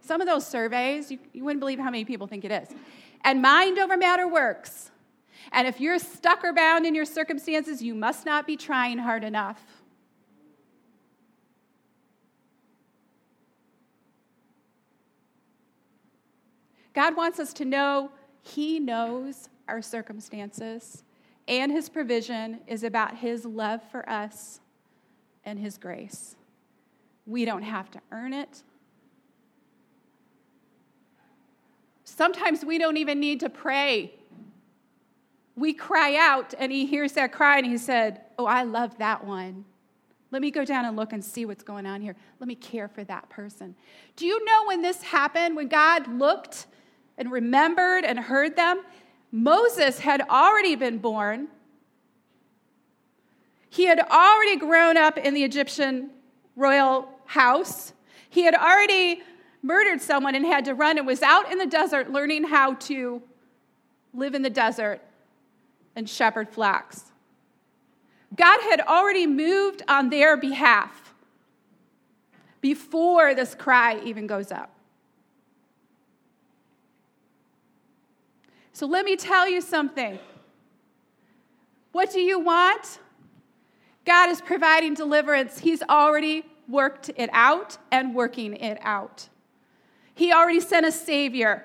Some 0.00 0.20
of 0.20 0.26
those 0.26 0.46
surveys, 0.46 1.10
you, 1.10 1.18
you 1.32 1.44
wouldn't 1.44 1.60
believe 1.60 1.78
how 1.78 1.90
many 1.90 2.04
people 2.04 2.26
think 2.26 2.44
it 2.44 2.50
is. 2.50 2.68
And 3.22 3.42
mind 3.42 3.78
over 3.78 3.96
matter 3.96 4.26
works. 4.26 4.90
And 5.52 5.66
if 5.66 5.80
you're 5.80 5.98
stuck 5.98 6.44
or 6.44 6.52
bound 6.52 6.86
in 6.86 6.94
your 6.94 7.04
circumstances, 7.04 7.82
you 7.82 7.94
must 7.94 8.26
not 8.26 8.46
be 8.46 8.56
trying 8.56 8.98
hard 8.98 9.24
enough. 9.24 9.62
God 16.94 17.16
wants 17.16 17.38
us 17.38 17.52
to 17.54 17.64
know 17.64 18.10
He 18.42 18.80
knows 18.80 19.48
our 19.68 19.82
circumstances 19.82 21.04
and 21.48 21.72
his 21.72 21.88
provision 21.88 22.60
is 22.66 22.84
about 22.84 23.16
his 23.16 23.46
love 23.46 23.80
for 23.90 24.08
us 24.08 24.60
and 25.44 25.58
his 25.58 25.78
grace. 25.78 26.36
We 27.26 27.46
don't 27.46 27.62
have 27.62 27.90
to 27.92 28.00
earn 28.12 28.34
it. 28.34 28.62
Sometimes 32.04 32.64
we 32.64 32.76
don't 32.76 32.98
even 32.98 33.18
need 33.18 33.40
to 33.40 33.48
pray. 33.48 34.12
We 35.58 35.72
cry 35.72 36.14
out, 36.14 36.54
and 36.56 36.70
he 36.70 36.86
hears 36.86 37.12
that 37.12 37.32
cry, 37.32 37.58
and 37.58 37.66
he 37.66 37.78
said, 37.78 38.20
Oh, 38.38 38.46
I 38.46 38.62
love 38.62 38.96
that 38.98 39.24
one. 39.24 39.64
Let 40.30 40.40
me 40.40 40.52
go 40.52 40.64
down 40.64 40.84
and 40.84 40.96
look 40.96 41.12
and 41.12 41.24
see 41.24 41.46
what's 41.46 41.64
going 41.64 41.84
on 41.84 42.00
here. 42.00 42.14
Let 42.38 42.46
me 42.46 42.54
care 42.54 42.86
for 42.86 43.02
that 43.04 43.28
person. 43.28 43.74
Do 44.14 44.24
you 44.24 44.44
know 44.44 44.66
when 44.66 44.82
this 44.82 45.02
happened, 45.02 45.56
when 45.56 45.66
God 45.68 46.06
looked 46.06 46.66
and 47.16 47.32
remembered 47.32 48.04
and 48.04 48.20
heard 48.20 48.54
them? 48.54 48.82
Moses 49.32 49.98
had 49.98 50.20
already 50.28 50.76
been 50.76 50.98
born. 50.98 51.48
He 53.68 53.86
had 53.86 53.98
already 53.98 54.56
grown 54.56 54.96
up 54.96 55.18
in 55.18 55.34
the 55.34 55.42
Egyptian 55.42 56.10
royal 56.54 57.08
house. 57.24 57.94
He 58.30 58.42
had 58.42 58.54
already 58.54 59.22
murdered 59.62 60.00
someone 60.00 60.34
and 60.36 60.46
had 60.46 60.66
to 60.66 60.74
run 60.74 60.98
and 60.98 61.06
was 61.06 61.22
out 61.22 61.50
in 61.50 61.58
the 61.58 61.66
desert 61.66 62.12
learning 62.12 62.44
how 62.44 62.74
to 62.74 63.20
live 64.14 64.34
in 64.34 64.42
the 64.42 64.50
desert 64.50 65.00
and 65.96 66.08
shepherd 66.08 66.48
flocks. 66.48 67.04
God 68.34 68.60
had 68.62 68.80
already 68.80 69.26
moved 69.26 69.82
on 69.88 70.10
their 70.10 70.36
behalf 70.36 71.14
before 72.60 73.34
this 73.34 73.54
cry 73.54 74.00
even 74.04 74.26
goes 74.26 74.52
up. 74.52 74.70
So 78.72 78.86
let 78.86 79.04
me 79.04 79.16
tell 79.16 79.48
you 79.48 79.60
something. 79.60 80.18
What 81.92 82.12
do 82.12 82.20
you 82.20 82.38
want? 82.38 83.00
God 84.04 84.30
is 84.30 84.40
providing 84.40 84.94
deliverance. 84.94 85.58
He's 85.58 85.82
already 85.82 86.44
worked 86.68 87.10
it 87.16 87.30
out 87.32 87.76
and 87.90 88.14
working 88.14 88.54
it 88.54 88.78
out. 88.82 89.28
He 90.14 90.32
already 90.32 90.60
sent 90.60 90.86
a 90.86 90.92
Savior 90.92 91.64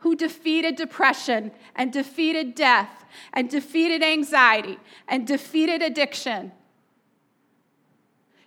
who 0.00 0.16
defeated 0.16 0.76
depression 0.76 1.52
and 1.74 1.92
defeated 1.92 2.54
death 2.54 3.04
and 3.32 3.48
defeated 3.48 4.02
anxiety 4.02 4.78
and 5.08 5.26
defeated 5.26 5.82
addiction. 5.82 6.52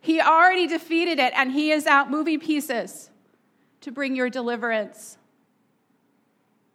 He 0.01 0.19
already 0.19 0.67
defeated 0.67 1.19
it, 1.19 1.31
and 1.35 1.51
He 1.51 1.71
is 1.71 1.87
out 1.87 2.11
moving 2.11 2.39
pieces 2.39 3.09
to 3.81 3.91
bring 3.91 4.15
your 4.15 4.29
deliverance. 4.29 5.17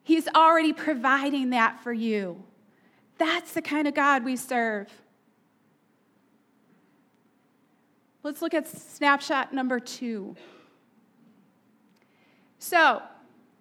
He's 0.02 0.28
already 0.28 0.72
providing 0.72 1.50
that 1.50 1.82
for 1.82 1.92
you. 1.92 2.42
That's 3.18 3.52
the 3.52 3.60
kind 3.60 3.86
of 3.86 3.94
God 3.94 4.24
we 4.24 4.36
serve. 4.36 4.88
Let's 8.22 8.40
look 8.40 8.54
at 8.54 8.66
snapshot 8.68 9.52
number 9.52 9.80
two. 9.80 10.36
So, 12.58 13.02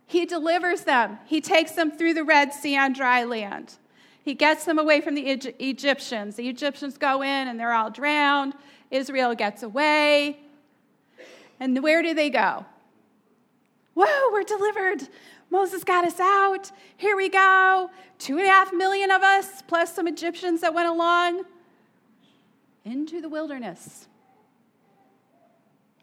he 0.07 0.25
delivers 0.25 0.81
them. 0.81 1.19
He 1.25 1.41
takes 1.41 1.73
them 1.73 1.91
through 1.91 2.13
the 2.13 2.23
Red 2.23 2.53
Sea 2.53 2.77
on 2.77 2.93
dry 2.93 3.25
land. 3.25 3.75
He 4.23 4.33
gets 4.33 4.63
them 4.65 4.79
away 4.79 5.01
from 5.01 5.15
the 5.15 5.29
Egyptians. 5.29 6.37
The 6.37 6.47
Egyptians 6.49 6.97
go 6.97 7.21
in 7.21 7.47
and 7.47 7.59
they're 7.59 7.73
all 7.73 7.91
drowned. 7.91 8.53
Israel 8.89 9.35
gets 9.35 9.63
away. 9.63 10.39
And 11.59 11.81
where 11.83 12.01
do 12.01 12.13
they 12.13 12.29
go? 12.29 12.65
Whoa, 13.95 14.31
we're 14.31 14.43
delivered. 14.43 15.07
Moses 15.49 15.83
got 15.83 16.05
us 16.05 16.19
out. 16.19 16.71
Here 16.95 17.17
we 17.17 17.27
go. 17.29 17.89
Two 18.17 18.37
and 18.37 18.47
a 18.47 18.49
half 18.49 18.73
million 18.73 19.11
of 19.11 19.23
us, 19.23 19.61
plus 19.61 19.93
some 19.93 20.07
Egyptians 20.07 20.61
that 20.61 20.73
went 20.73 20.87
along, 20.87 21.43
into 22.85 23.19
the 23.19 23.29
wilderness. 23.29 24.07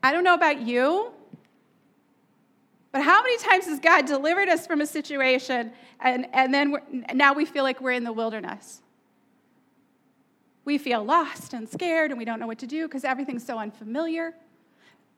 I 0.02 0.12
don't 0.12 0.24
know 0.24 0.34
about 0.34 0.60
you, 0.60 1.13
but 2.94 3.02
how 3.02 3.24
many 3.24 3.36
times 3.38 3.66
has 3.66 3.80
God 3.80 4.06
delivered 4.06 4.48
us 4.48 4.68
from 4.68 4.80
a 4.80 4.86
situation 4.86 5.72
and, 5.98 6.28
and 6.32 6.54
then 6.54 7.04
now 7.12 7.32
we 7.32 7.44
feel 7.44 7.64
like 7.64 7.80
we're 7.80 7.90
in 7.90 8.04
the 8.04 8.12
wilderness? 8.12 8.82
We 10.64 10.78
feel 10.78 11.02
lost 11.02 11.54
and 11.54 11.68
scared 11.68 12.12
and 12.12 12.18
we 12.20 12.24
don't 12.24 12.38
know 12.38 12.46
what 12.46 12.60
to 12.60 12.68
do 12.68 12.86
because 12.86 13.02
everything's 13.02 13.44
so 13.44 13.58
unfamiliar 13.58 14.32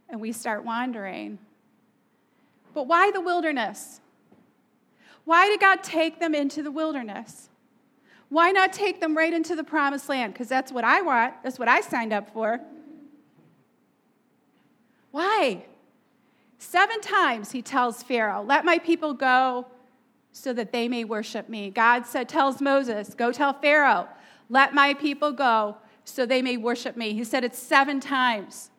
and 0.09 0.23
we 0.23 0.33
start 0.33 0.65
wandering. 0.65 1.39
But 2.73 2.87
why 2.87 3.11
the 3.11 3.21
wilderness? 3.21 4.01
Why 5.27 5.47
did 5.47 5.61
God 5.61 5.83
take 5.83 6.19
them 6.19 6.35
into 6.35 6.63
the 6.63 6.71
wilderness? 6.71 7.51
Why 8.31 8.53
not 8.53 8.73
take 8.73 9.03
them 9.03 9.15
right 9.15 9.35
into 9.35 9.55
the 9.55 9.65
promised 9.65 10.09
land? 10.09 10.33
Because 10.33 10.49
that's 10.49 10.73
what 10.73 10.85
I 10.85 11.03
want. 11.03 11.35
That's 11.43 11.59
what 11.59 11.69
I 11.69 11.83
signed 11.83 12.15
up 12.15 12.33
for. 12.33 12.59
Why? 15.11 15.67
Seven 16.69 17.01
times 17.01 17.53
he 17.53 17.63
tells 17.63 18.03
Pharaoh, 18.03 18.43
Let 18.43 18.65
my 18.65 18.79
people 18.81 19.15
go 19.15 19.67
so 20.33 20.53
that 20.53 20.73
they 20.73 20.89
may 20.89 21.05
worship 21.05 21.49
me. 21.49 21.71
God 21.71 22.07
said, 22.07 22.29
tells 22.29 22.61
Moses, 22.61 23.15
Go 23.15 23.31
tell 23.31 23.53
Pharaoh, 23.53 24.09
let 24.51 24.75
my 24.75 24.93
people 24.93 25.31
go 25.31 25.77
so 26.05 26.27
they 26.27 26.43
may 26.43 26.57
worship 26.57 26.97
me. 26.97 27.15
He 27.15 27.23
said 27.23 27.45
it 27.45 27.55
seven 27.55 28.01
times. 28.01 28.71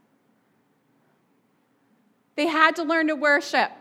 They 2.35 2.47
had 2.47 2.75
to 2.75 2.83
learn 2.83 3.07
to 3.07 3.15
worship. 3.15 3.71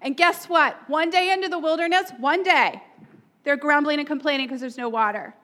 And 0.00 0.16
guess 0.16 0.48
what? 0.48 0.78
One 0.88 1.10
day 1.10 1.32
into 1.32 1.48
the 1.48 1.58
wilderness, 1.58 2.12
one 2.20 2.44
day, 2.44 2.80
they're 3.42 3.56
grumbling 3.56 3.98
and 3.98 4.06
complaining 4.06 4.46
because 4.46 4.60
there's 4.60 4.78
no 4.78 4.88
water. 4.88 5.34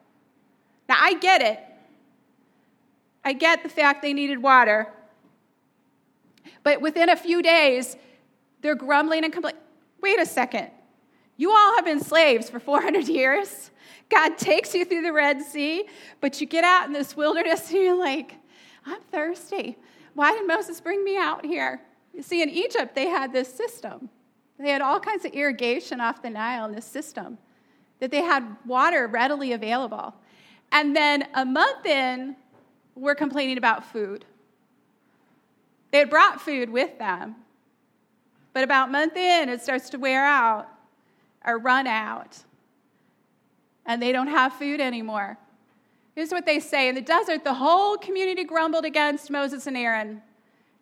Now, 0.88 0.98
I 1.00 1.14
get 1.14 1.42
it. 1.42 1.58
I 3.24 3.32
get 3.32 3.64
the 3.64 3.68
fact 3.68 4.02
they 4.02 4.12
needed 4.12 4.40
water. 4.40 4.86
But 6.62 6.80
within 6.80 7.08
a 7.08 7.16
few 7.16 7.42
days, 7.42 7.96
they're 8.60 8.74
grumbling 8.74 9.24
and 9.24 9.32
complaining. 9.32 9.60
Wait 10.00 10.18
a 10.18 10.26
second. 10.26 10.70
You 11.36 11.50
all 11.50 11.76
have 11.76 11.84
been 11.84 12.00
slaves 12.00 12.50
for 12.50 12.60
400 12.60 13.08
years. 13.08 13.70
God 14.10 14.36
takes 14.36 14.74
you 14.74 14.84
through 14.84 15.02
the 15.02 15.12
Red 15.12 15.40
Sea, 15.40 15.84
but 16.20 16.40
you 16.40 16.46
get 16.46 16.64
out 16.64 16.86
in 16.86 16.92
this 16.92 17.16
wilderness 17.16 17.70
and 17.70 17.82
you're 17.82 17.98
like, 17.98 18.34
I'm 18.84 19.00
thirsty. 19.12 19.76
Why 20.14 20.32
did 20.32 20.46
Moses 20.46 20.80
bring 20.80 21.04
me 21.04 21.16
out 21.16 21.44
here? 21.44 21.80
You 22.12 22.22
see, 22.22 22.42
in 22.42 22.50
Egypt, 22.50 22.94
they 22.94 23.08
had 23.08 23.32
this 23.32 23.52
system. 23.52 24.10
They 24.58 24.70
had 24.70 24.82
all 24.82 25.00
kinds 25.00 25.24
of 25.24 25.32
irrigation 25.32 26.00
off 26.00 26.20
the 26.20 26.28
Nile 26.28 26.66
in 26.66 26.72
this 26.72 26.84
system, 26.84 27.38
that 28.00 28.10
they 28.10 28.22
had 28.22 28.44
water 28.66 29.06
readily 29.06 29.52
available. 29.52 30.14
And 30.72 30.94
then 30.94 31.26
a 31.34 31.44
month 31.44 31.86
in, 31.86 32.36
we're 32.94 33.14
complaining 33.14 33.56
about 33.56 33.84
food. 33.84 34.24
They 35.90 35.98
had 35.98 36.10
brought 36.10 36.40
food 36.40 36.70
with 36.70 36.98
them. 36.98 37.36
But 38.52 38.64
about 38.64 38.90
month 38.90 39.16
in, 39.16 39.48
it 39.48 39.60
starts 39.60 39.90
to 39.90 39.98
wear 39.98 40.24
out 40.24 40.68
or 41.44 41.58
run 41.58 41.86
out. 41.86 42.38
And 43.86 44.02
they 44.02 44.12
don't 44.12 44.28
have 44.28 44.52
food 44.52 44.80
anymore. 44.80 45.38
Here's 46.14 46.30
what 46.30 46.46
they 46.46 46.60
say 46.60 46.88
In 46.88 46.94
the 46.94 47.00
desert, 47.00 47.44
the 47.44 47.54
whole 47.54 47.96
community 47.96 48.44
grumbled 48.44 48.84
against 48.84 49.30
Moses 49.30 49.66
and 49.66 49.76
Aaron. 49.76 50.22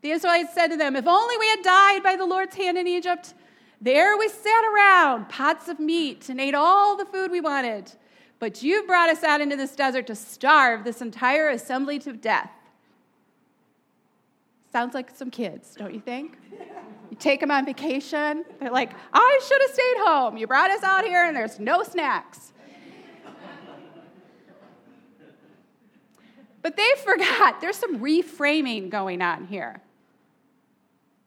The 0.00 0.10
Israelites 0.10 0.54
said 0.54 0.68
to 0.68 0.76
them, 0.76 0.96
If 0.96 1.06
only 1.06 1.36
we 1.38 1.48
had 1.48 1.62
died 1.62 2.02
by 2.02 2.16
the 2.16 2.26
Lord's 2.26 2.54
hand 2.56 2.78
in 2.78 2.86
Egypt. 2.86 3.34
There 3.80 4.16
we 4.16 4.28
sat 4.28 4.64
around, 4.74 5.28
pots 5.28 5.68
of 5.68 5.78
meat, 5.78 6.28
and 6.28 6.40
ate 6.40 6.54
all 6.54 6.96
the 6.96 7.04
food 7.04 7.30
we 7.30 7.40
wanted. 7.40 7.92
But 8.40 8.62
you 8.62 8.84
brought 8.84 9.08
us 9.08 9.22
out 9.22 9.40
into 9.40 9.56
this 9.56 9.76
desert 9.76 10.08
to 10.08 10.16
starve 10.16 10.82
this 10.82 11.00
entire 11.00 11.48
assembly 11.50 11.98
to 12.00 12.12
death. 12.12 12.50
Sounds 14.70 14.94
like 14.94 15.14
some 15.16 15.30
kids, 15.30 15.74
don't 15.76 15.94
you 15.94 16.00
think? 16.00 16.36
You 17.10 17.16
take 17.18 17.40
them 17.40 17.50
on 17.50 17.64
vacation, 17.64 18.44
they're 18.60 18.70
like, 18.70 18.92
I 19.12 19.40
should 19.46 19.62
have 19.62 19.70
stayed 19.70 19.96
home. 19.98 20.36
You 20.36 20.46
brought 20.46 20.70
us 20.70 20.82
out 20.82 21.04
here 21.04 21.24
and 21.24 21.34
there's 21.34 21.58
no 21.58 21.82
snacks. 21.82 22.52
But 26.60 26.76
they 26.76 26.90
forgot 26.98 27.60
there's 27.60 27.76
some 27.76 28.00
reframing 28.00 28.90
going 28.90 29.22
on 29.22 29.46
here. 29.46 29.80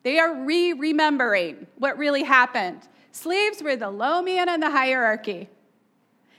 They 0.03 0.19
are 0.19 0.33
re 0.43 0.73
remembering 0.73 1.67
what 1.77 1.97
really 1.97 2.23
happened. 2.23 2.87
Slaves 3.11 3.63
were 3.63 3.75
the 3.75 3.89
low 3.89 4.21
man 4.21 4.49
in 4.49 4.59
the 4.59 4.69
hierarchy. 4.69 5.49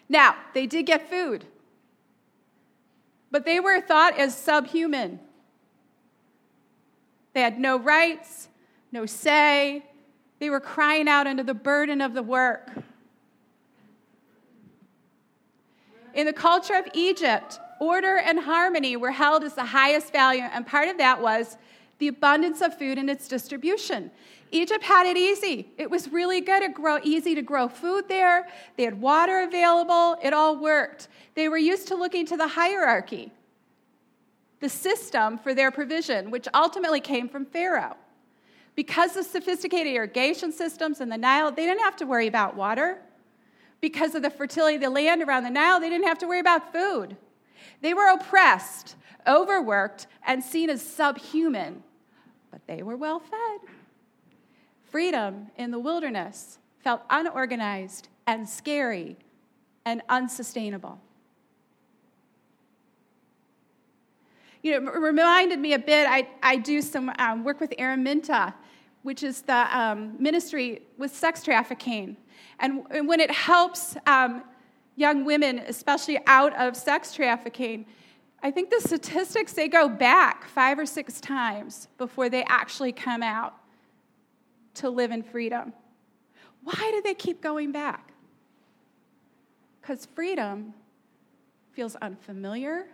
Now, 0.09 0.37
they 0.55 0.67
did 0.67 0.87
get 0.87 1.09
food, 1.09 1.47
but 3.31 3.45
they 3.45 3.61
were 3.61 3.81
thought 3.81 4.19
as 4.19 4.37
subhuman. 4.37 5.21
They 7.35 7.41
had 7.41 7.59
no 7.59 7.79
rights, 7.79 8.49
no 8.91 9.07
say. 9.07 9.85
They 10.39 10.51
were 10.51 10.61
crying 10.61 11.09
out 11.09 11.27
under 11.27 11.43
the 11.43 11.55
burden 11.55 12.01
of 12.01 12.15
the 12.15 12.23
work. 12.23 12.71
In 16.15 16.27
the 16.27 16.33
culture 16.33 16.75
of 16.75 16.87
Egypt, 16.93 17.59
order 17.81 18.19
and 18.19 18.39
harmony 18.39 18.97
were 18.97 19.13
held 19.13 19.45
as 19.45 19.55
the 19.55 19.65
highest 19.65 20.13
value, 20.13 20.43
and 20.43 20.67
part 20.67 20.89
of 20.89 20.99
that 20.99 21.23
was 21.23 21.57
the 21.99 22.09
abundance 22.09 22.61
of 22.61 22.77
food 22.77 22.99
and 22.99 23.09
its 23.09 23.29
distribution. 23.29 24.11
Egypt 24.51 24.85
had 24.85 25.07
it 25.07 25.17
easy. 25.17 25.69
It 25.79 25.91
was 25.91 26.13
really 26.13 26.43
good. 26.43 26.63
It 26.63 26.75
grow 26.75 26.99
easy 27.03 27.35
to 27.35 27.43
grow 27.43 27.69
food 27.69 28.07
there. 28.09 28.49
They 28.77 28.83
had 28.83 29.01
water 29.01 29.41
available. 29.41 30.17
It 30.23 30.35
all 30.35 30.57
worked. 30.57 31.09
They 31.35 31.49
were 31.49 31.59
used 31.59 31.89
to 31.89 31.95
looking 31.95 32.27
to 32.27 32.37
the 32.37 32.49
hierarchy, 32.49 33.33
the 34.63 34.69
system 34.69 35.37
for 35.37 35.53
their 35.53 35.71
provision, 35.71 36.31
which 36.31 36.47
ultimately 36.55 37.01
came 37.01 37.29
from 37.29 37.45
Pharaoh. 37.45 37.97
Because 38.77 39.17
of 39.17 39.27
sophisticated 39.27 39.93
irrigation 39.93 40.53
systems 40.53 41.01
in 41.01 41.11
the 41.11 41.19
Nile, 41.19 41.51
they 41.51 41.67
didn't 41.67 41.83
have 41.83 41.97
to 41.97 42.07
worry 42.07 42.29
about 42.29 42.57
water. 42.57 42.99
Because 43.81 44.15
of 44.15 44.23
the 44.23 44.31
fertility 44.31 44.77
of 44.77 44.81
the 44.81 44.89
land 44.89 45.21
around 45.21 45.43
the 45.43 45.51
Nile, 45.51 45.81
they 45.81 45.91
didn't 45.91 46.07
have 46.07 46.19
to 46.21 46.29
worry 46.29 46.39
about 46.39 46.73
food. 46.73 47.17
They 47.81 47.93
were 47.93 48.07
oppressed, 48.07 48.95
overworked, 49.27 50.07
and 50.25 50.43
seen 50.43 50.71
as 50.71 50.81
subhuman, 50.81 51.83
but 52.53 52.65
they 52.69 52.85
were 52.85 52.97
well 52.97 53.19
fed. 53.19 53.69
Freedom 54.85 55.49
in 55.57 55.73
the 55.73 55.81
wilderness 55.81 56.59
felt 56.79 57.03
unorganized 57.11 58.09
and 58.29 58.49
scary 58.49 59.17
and 59.85 60.03
unsustainable. 60.09 61.01
You 64.63 64.81
know, 64.81 64.93
reminded 64.93 65.59
me 65.59 65.73
a 65.73 65.79
bit. 65.79 66.07
I, 66.09 66.29
I 66.43 66.57
do 66.57 66.81
some 66.81 67.11
um, 67.19 67.43
work 67.43 67.61
with 67.61 67.75
Araminta, 67.79 68.55
which 69.03 69.25
is 69.25 69.43
the 69.43 69.77
um, 69.77 70.15
ministry 70.21 70.83
with 70.99 71.15
sex 71.15 71.43
trafficking. 71.43 72.17
And, 72.61 72.85
and 72.91 73.09
when 73.09 73.19
it 73.19 73.31
helps 73.31 73.97
um, 74.07 74.45
young 74.95 75.25
women, 75.25 75.59
especially 75.67 76.21
out 76.27 76.55
of 76.57 76.77
sex 76.77 77.13
trafficking, 77.13 77.87
I 78.41 78.53
think 78.53 78.71
the 78.71 78.81
statistics 78.81 79.53
they 79.53 79.67
go 79.67 79.89
back 79.89 80.47
five 80.47 80.79
or 80.79 80.87
six 80.87 81.21
times 81.21 81.89
before 81.99 82.29
they 82.29 82.45
actually 82.45 82.93
come 82.93 83.23
out 83.23 83.55
to 84.75 84.91
live 84.91 85.11
in 85.11 85.25
freedom. 85.25 85.73
Why 86.63 86.91
do 86.93 87.03
they 87.03 87.15
keep 87.15 87.41
going 87.41 87.73
back? 87.73 88.13
Because 89.81 90.07
freedom 90.15 90.75
feels 91.73 91.97
unfamiliar 91.97 92.87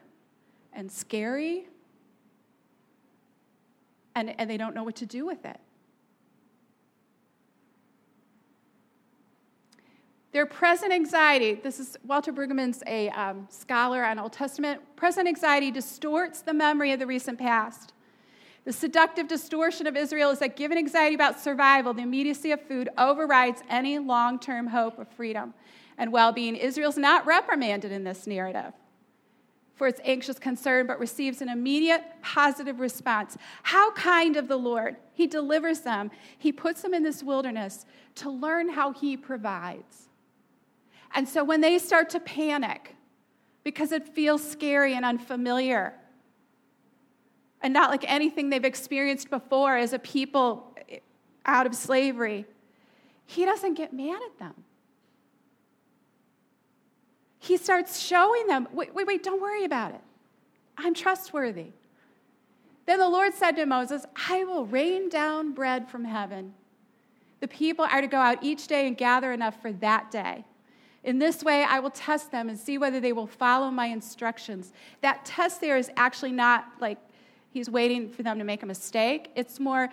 and 0.73 0.91
scary, 0.91 1.69
and, 4.15 4.39
and 4.39 4.49
they 4.49 4.57
don't 4.57 4.75
know 4.75 4.85
what 4.85 4.97
to 4.97 5.07
do 5.07 5.27
with 5.27 5.45
it. 5.45 5.59
Their 10.33 10.45
present 10.45 10.93
anxiety, 10.93 11.55
this 11.55 11.81
is 11.81 11.97
Walter 12.07 12.33
Brueggemann's 12.33 12.83
a 12.87 13.09
um, 13.11 13.49
scholar 13.51 14.05
on 14.05 14.19
Old 14.19 14.33
Testament, 14.33 14.81
present 14.95 15.27
anxiety 15.27 15.71
distorts 15.71 16.43
the 16.43 16.53
memory 16.53 16.93
of 16.93 16.99
the 16.99 17.07
recent 17.07 17.39
past. 17.39 17.95
The 18.65 18.73
seductive 18.75 19.27
distortion 19.27 19.87
of 19.87 19.97
Israel 19.97 20.31
is 20.31 20.41
that 20.41 20.55
given 20.55 20.77
anxiety 20.77 21.15
about 21.15 21.41
survival, 21.41 21.95
the 21.95 22.03
immediacy 22.03 22.53
of 22.53 22.61
food 22.61 22.91
overrides 22.99 23.63
any 23.71 23.99
long 23.99 24.39
term 24.39 24.67
hope 24.67 24.99
of 24.99 25.09
freedom 25.09 25.55
and 25.97 26.13
well 26.13 26.33
being. 26.33 26.55
Israel's 26.55 26.99
not 26.99 27.25
reprimanded 27.25 27.91
in 27.91 28.05
this 28.05 28.27
narrative 28.27 28.75
for 29.79 29.87
its 29.87 30.01
anxious 30.05 30.39
concern, 30.39 30.87
but 30.87 30.99
receives 30.99 31.41
an 31.41 31.49
immediate 31.49 32.03
positive 32.21 32.81
response. 32.81 33.39
How 33.63 33.93
kind 33.93 34.37
of 34.37 34.49
the 34.49 34.59
Lord! 34.59 34.97
He 35.15 35.27
delivers 35.27 35.81
them, 35.81 36.11
He 36.37 36.53
puts 36.53 36.83
them 36.83 36.93
in 36.93 37.03
this 37.03 37.23
wilderness 37.23 37.87
to 38.17 38.31
learn 38.31 38.69
how 38.69 38.93
He 38.93 39.17
provides. 39.17 40.09
And 41.15 41.27
so 41.27 41.43
when 41.45 41.61
they 41.61 41.79
start 41.79 42.11
to 42.11 42.21
panic 42.21 42.97
because 43.65 43.93
it 43.93 44.09
feels 44.09 44.47
scary 44.47 44.95
and 44.95 45.05
unfamiliar, 45.05 45.95
and 47.61 47.73
not 47.73 47.91
like 47.91 48.05
anything 48.07 48.51
they've 48.51 48.65
experienced 48.65 49.31
before 49.31 49.77
as 49.77 49.93
a 49.93 49.99
people 49.99 50.75
out 51.45 51.67
of 51.67 51.75
slavery, 51.75 52.47
he 53.27 53.45
doesn't 53.45 53.75
get 53.75 53.93
mad 53.93 54.21
at 54.25 54.39
them. 54.39 54.55
He 57.49 57.57
starts 57.57 57.99
showing 57.99 58.47
them 58.47 58.69
wait, 58.75 58.95
wait, 58.95 59.07
wait, 59.07 59.23
don't 59.23 59.41
worry 59.41 59.65
about 59.65 59.95
it. 59.95 60.03
I'm 60.77 60.93
trustworthy. 60.93 61.69
Then 62.85 62.99
the 62.99 63.09
Lord 63.09 63.33
said 63.33 63.53
to 63.53 63.65
Moses, 63.65 64.05
I 64.29 64.45
will 64.45 64.67
rain 64.67 65.09
down 65.09 65.53
bread 65.53 65.89
from 65.89 66.05
heaven. 66.05 66.53
The 67.41 67.49
people 67.49 67.87
are 67.87 68.03
to 68.03 68.07
go 68.07 68.19
out 68.19 68.45
each 68.45 68.67
day 68.67 68.87
and 68.87 68.99
gather 68.99 69.33
enough 69.33 69.63
for 69.63 69.73
that 69.73 70.11
day. 70.11 70.45
In 71.05 71.19
this 71.19 71.43
way, 71.43 71.65
I 71.65 71.81
will 71.81 71.91
test 71.91 72.31
them 72.31 72.51
and 72.51 72.59
see 72.59 72.77
whether 72.77 73.01
they 73.01 73.15
will 73.15 73.27
follow 73.27 73.71
my 73.71 73.87
instructions. 73.87 74.75
That 75.01 75.25
test 75.25 75.63
there 75.63 75.79
is 75.79 75.91
actually 75.97 76.33
not 76.33 76.67
like 76.81 76.99
he's 77.51 77.71
waiting 77.71 78.11
for 78.11 78.23
them 78.23 78.39
to 78.39 78.45
make 78.45 78.63
a 78.63 78.67
mistake. 78.67 79.31
It's 79.35 79.59
more 79.59 79.89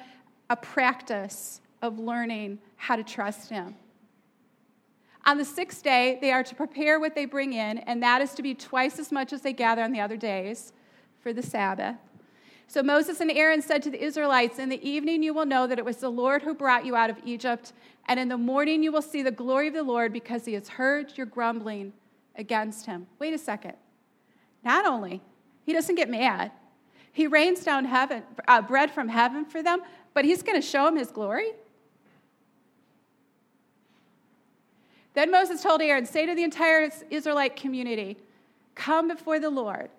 a 0.49 0.57
practice 0.57 1.61
of 1.81 1.99
learning 1.99 2.59
how 2.75 2.97
to 2.97 3.03
trust 3.03 3.49
him. 3.49 3.75
On 5.25 5.37
the 5.37 5.45
sixth 5.45 5.83
day, 5.83 6.19
they 6.21 6.31
are 6.31 6.43
to 6.43 6.53
prepare 6.53 6.99
what 6.99 7.15
they 7.15 7.25
bring 7.25 7.53
in, 7.53 7.79
and 7.79 8.01
that 8.03 8.21
is 8.21 8.33
to 8.33 8.43
be 8.43 8.53
twice 8.53 8.99
as 8.99 9.11
much 9.11 9.33
as 9.33 9.41
they 9.41 9.53
gather 9.53 9.81
on 9.81 9.91
the 9.91 9.99
other 9.99 10.17
days 10.17 10.71
for 11.19 11.33
the 11.33 11.41
Sabbath. 11.41 11.95
So 12.67 12.83
Moses 12.83 13.21
and 13.21 13.31
Aaron 13.31 13.61
said 13.61 13.81
to 13.83 13.89
the 13.89 14.03
Israelites, 14.03 14.59
In 14.59 14.69
the 14.69 14.87
evening 14.87 15.23
you 15.23 15.33
will 15.33 15.45
know 15.45 15.65
that 15.65 15.79
it 15.79 15.85
was 15.85 15.97
the 15.97 16.09
Lord 16.09 16.43
who 16.43 16.53
brought 16.53 16.85
you 16.85 16.95
out 16.95 17.09
of 17.09 17.17
Egypt, 17.25 17.73
and 18.07 18.19
in 18.19 18.27
the 18.27 18.37
morning 18.37 18.83
you 18.83 18.91
will 18.91 19.01
see 19.01 19.23
the 19.23 19.31
glory 19.31 19.67
of 19.67 19.73
the 19.73 19.83
Lord 19.83 20.13
because 20.13 20.45
he 20.45 20.53
has 20.53 20.69
heard 20.69 21.17
your 21.17 21.25
grumbling 21.25 21.93
against 22.35 22.85
him. 22.85 23.07
Wait 23.17 23.33
a 23.33 23.37
second. 23.37 23.73
Not 24.63 24.85
only, 24.85 25.21
he 25.63 25.73
doesn't 25.73 25.95
get 25.95 26.09
mad, 26.09 26.51
he 27.11 27.27
rains 27.27 27.63
down 27.63 27.85
heaven, 27.85 28.23
uh, 28.47 28.61
bread 28.61 28.91
from 28.91 29.07
heaven 29.07 29.45
for 29.45 29.63
them, 29.63 29.81
but 30.13 30.25
he's 30.25 30.43
going 30.43 30.59
to 30.59 30.67
show 30.67 30.85
them 30.85 30.97
his 30.97 31.11
glory. 31.11 31.51
Then 35.15 35.31
Moses 35.31 35.61
told 35.63 35.81
Aaron, 35.81 36.05
Say 36.05 36.25
to 36.25 36.35
the 36.35 36.43
entire 36.43 36.89
Israelite 37.09 37.55
community, 37.55 38.17
Come 38.75 39.07
before 39.07 39.39
the 39.39 39.49
Lord, 39.49 39.89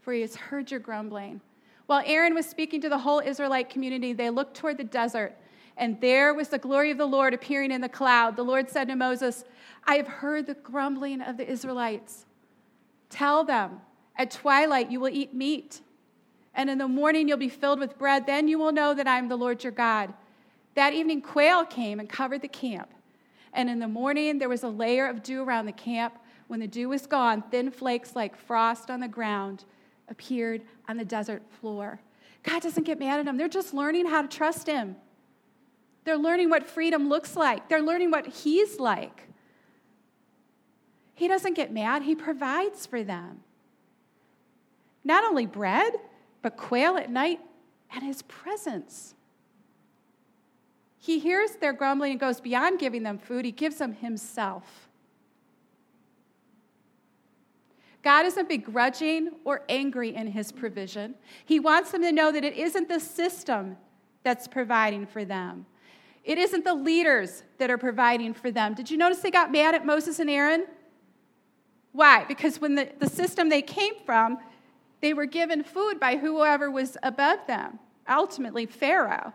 for 0.00 0.12
he 0.12 0.22
has 0.22 0.36
heard 0.36 0.70
your 0.70 0.80
grumbling. 0.80 1.40
While 1.86 2.02
Aaron 2.06 2.34
was 2.34 2.46
speaking 2.46 2.80
to 2.80 2.88
the 2.88 2.98
whole 2.98 3.20
Israelite 3.20 3.68
community, 3.68 4.12
they 4.12 4.30
looked 4.30 4.56
toward 4.56 4.78
the 4.78 4.84
desert, 4.84 5.36
and 5.76 6.00
there 6.00 6.32
was 6.32 6.48
the 6.48 6.58
glory 6.58 6.90
of 6.90 6.98
the 6.98 7.06
Lord 7.06 7.34
appearing 7.34 7.70
in 7.70 7.80
the 7.80 7.88
cloud. 7.88 8.36
The 8.36 8.42
Lord 8.42 8.70
said 8.70 8.88
to 8.88 8.96
Moses, 8.96 9.44
I 9.84 9.96
have 9.96 10.08
heard 10.08 10.46
the 10.46 10.54
grumbling 10.54 11.20
of 11.20 11.36
the 11.36 11.48
Israelites. 11.48 12.24
Tell 13.10 13.44
them, 13.44 13.80
at 14.16 14.30
twilight 14.30 14.90
you 14.90 14.98
will 14.98 15.10
eat 15.10 15.34
meat 15.34 15.82
and 16.56 16.70
in 16.70 16.78
the 16.78 16.88
morning 16.88 17.28
you'll 17.28 17.36
be 17.36 17.50
filled 17.50 17.78
with 17.78 17.98
bread. 17.98 18.26
Then 18.26 18.48
you 18.48 18.58
will 18.58 18.72
know 18.72 18.94
that 18.94 19.06
I 19.06 19.18
am 19.18 19.28
the 19.28 19.36
Lord 19.36 19.62
your 19.62 19.72
God. 19.72 20.12
That 20.74 20.94
evening, 20.94 21.20
quail 21.20 21.64
came 21.64 22.00
and 22.00 22.08
covered 22.08 22.40
the 22.40 22.48
camp. 22.48 22.88
And 23.56 23.68
in 23.70 23.80
the 23.80 23.88
morning, 23.88 24.38
there 24.38 24.50
was 24.50 24.62
a 24.62 24.68
layer 24.68 25.08
of 25.08 25.22
dew 25.22 25.42
around 25.42 25.66
the 25.66 25.72
camp. 25.72 26.18
When 26.46 26.60
the 26.60 26.68
dew 26.68 26.90
was 26.90 27.06
gone, 27.06 27.42
thin 27.50 27.72
flakes 27.72 28.14
like 28.14 28.36
frost 28.36 28.90
on 28.90 29.00
the 29.00 29.08
ground 29.08 29.64
appeared 30.08 30.62
on 30.88 30.98
the 30.98 31.04
desert 31.04 31.42
floor. 31.60 31.98
God 32.44 32.62
doesn't 32.62 32.84
get 32.84 33.00
mad 33.00 33.18
at 33.18 33.24
them. 33.24 33.36
They're 33.36 33.48
just 33.48 33.74
learning 33.74 34.06
how 34.06 34.22
to 34.22 34.28
trust 34.28 34.68
Him. 34.68 34.94
They're 36.04 36.18
learning 36.18 36.50
what 36.50 36.68
freedom 36.68 37.08
looks 37.08 37.34
like, 37.34 37.68
they're 37.68 37.82
learning 37.82 38.12
what 38.12 38.26
He's 38.28 38.78
like. 38.78 39.22
He 41.14 41.26
doesn't 41.26 41.54
get 41.54 41.72
mad, 41.72 42.02
He 42.02 42.14
provides 42.14 42.86
for 42.86 43.02
them. 43.02 43.40
Not 45.02 45.24
only 45.24 45.46
bread, 45.46 45.94
but 46.42 46.56
quail 46.56 46.96
at 46.96 47.10
night 47.10 47.40
and 47.92 48.04
his 48.04 48.22
presence. 48.22 49.15
He 51.06 51.20
hears 51.20 51.52
their 51.52 51.72
grumbling 51.72 52.10
and 52.10 52.18
goes 52.18 52.40
beyond 52.40 52.80
giving 52.80 53.04
them 53.04 53.16
food, 53.16 53.44
he 53.44 53.52
gives 53.52 53.76
them 53.76 53.92
himself. 53.92 54.88
God 58.02 58.26
isn't 58.26 58.48
begrudging 58.48 59.30
or 59.44 59.62
angry 59.68 60.16
in 60.16 60.26
his 60.26 60.50
provision. 60.50 61.14
He 61.44 61.60
wants 61.60 61.92
them 61.92 62.02
to 62.02 62.10
know 62.10 62.32
that 62.32 62.42
it 62.42 62.56
isn't 62.56 62.88
the 62.88 62.98
system 62.98 63.76
that's 64.24 64.48
providing 64.48 65.06
for 65.06 65.24
them. 65.24 65.66
It 66.24 66.38
isn't 66.38 66.64
the 66.64 66.74
leaders 66.74 67.44
that 67.58 67.70
are 67.70 67.78
providing 67.78 68.34
for 68.34 68.50
them. 68.50 68.74
Did 68.74 68.90
you 68.90 68.96
notice 68.96 69.20
they 69.20 69.30
got 69.30 69.52
mad 69.52 69.76
at 69.76 69.86
Moses 69.86 70.18
and 70.18 70.28
Aaron? 70.28 70.66
Why? 71.92 72.24
Because 72.24 72.60
when 72.60 72.74
the, 72.74 72.90
the 72.98 73.08
system 73.08 73.48
they 73.48 73.62
came 73.62 73.94
from 74.04 74.38
they 75.00 75.14
were 75.14 75.26
given 75.26 75.62
food 75.62 76.00
by 76.00 76.16
whoever 76.16 76.68
was 76.68 76.96
above 77.04 77.46
them, 77.46 77.78
ultimately 78.08 78.66
Pharaoh. 78.66 79.32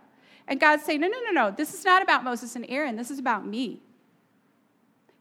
And 0.52 0.60
God's 0.60 0.84
saying, 0.84 1.00
No, 1.00 1.08
no, 1.08 1.18
no, 1.22 1.32
no, 1.32 1.56
this 1.56 1.74
is 1.74 1.86
not 1.86 2.04
about 2.04 2.26
Moses 2.26 2.58
and 2.58 2.66
Aaron, 2.68 2.98
this 2.98 3.10
is 3.10 3.20
about 3.20 3.48
me. 3.48 3.80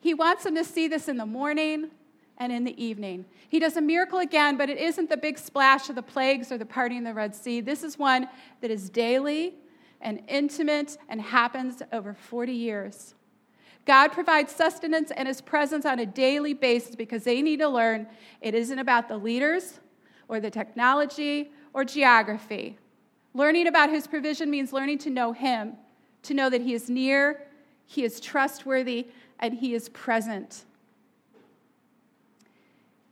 He 0.00 0.12
wants 0.12 0.42
them 0.42 0.56
to 0.56 0.64
see 0.64 0.88
this 0.88 1.06
in 1.06 1.18
the 1.18 1.26
morning 1.26 1.90
and 2.36 2.50
in 2.50 2.64
the 2.64 2.82
evening. 2.82 3.26
He 3.48 3.60
does 3.60 3.76
a 3.76 3.80
miracle 3.80 4.18
again, 4.18 4.56
but 4.56 4.68
it 4.68 4.78
isn't 4.78 5.08
the 5.08 5.16
big 5.16 5.38
splash 5.38 5.88
of 5.88 5.94
the 5.94 6.02
plagues 6.02 6.50
or 6.50 6.58
the 6.58 6.66
parting 6.66 6.98
in 6.98 7.04
the 7.04 7.14
Red 7.14 7.36
Sea. 7.36 7.60
This 7.60 7.84
is 7.84 7.96
one 7.96 8.28
that 8.60 8.72
is 8.72 8.90
daily 8.90 9.54
and 10.00 10.20
intimate 10.26 10.98
and 11.08 11.20
happens 11.20 11.80
over 11.92 12.12
40 12.12 12.52
years. 12.52 13.14
God 13.86 14.08
provides 14.08 14.52
sustenance 14.52 15.12
and 15.12 15.28
his 15.28 15.40
presence 15.40 15.86
on 15.86 16.00
a 16.00 16.06
daily 16.06 16.54
basis 16.54 16.96
because 16.96 17.22
they 17.22 17.40
need 17.40 17.60
to 17.60 17.68
learn 17.68 18.08
it 18.40 18.56
isn't 18.56 18.80
about 18.80 19.06
the 19.06 19.16
leaders 19.16 19.78
or 20.26 20.40
the 20.40 20.50
technology 20.50 21.52
or 21.72 21.84
geography, 21.84 22.78
Learning 23.34 23.66
about 23.66 23.90
his 23.90 24.06
provision 24.06 24.50
means 24.50 24.72
learning 24.72 24.98
to 24.98 25.10
know 25.10 25.32
him, 25.32 25.74
to 26.22 26.34
know 26.34 26.50
that 26.50 26.62
he 26.62 26.74
is 26.74 26.90
near, 26.90 27.42
he 27.86 28.04
is 28.04 28.20
trustworthy, 28.20 29.06
and 29.38 29.54
he 29.54 29.74
is 29.74 29.88
present. 29.88 30.64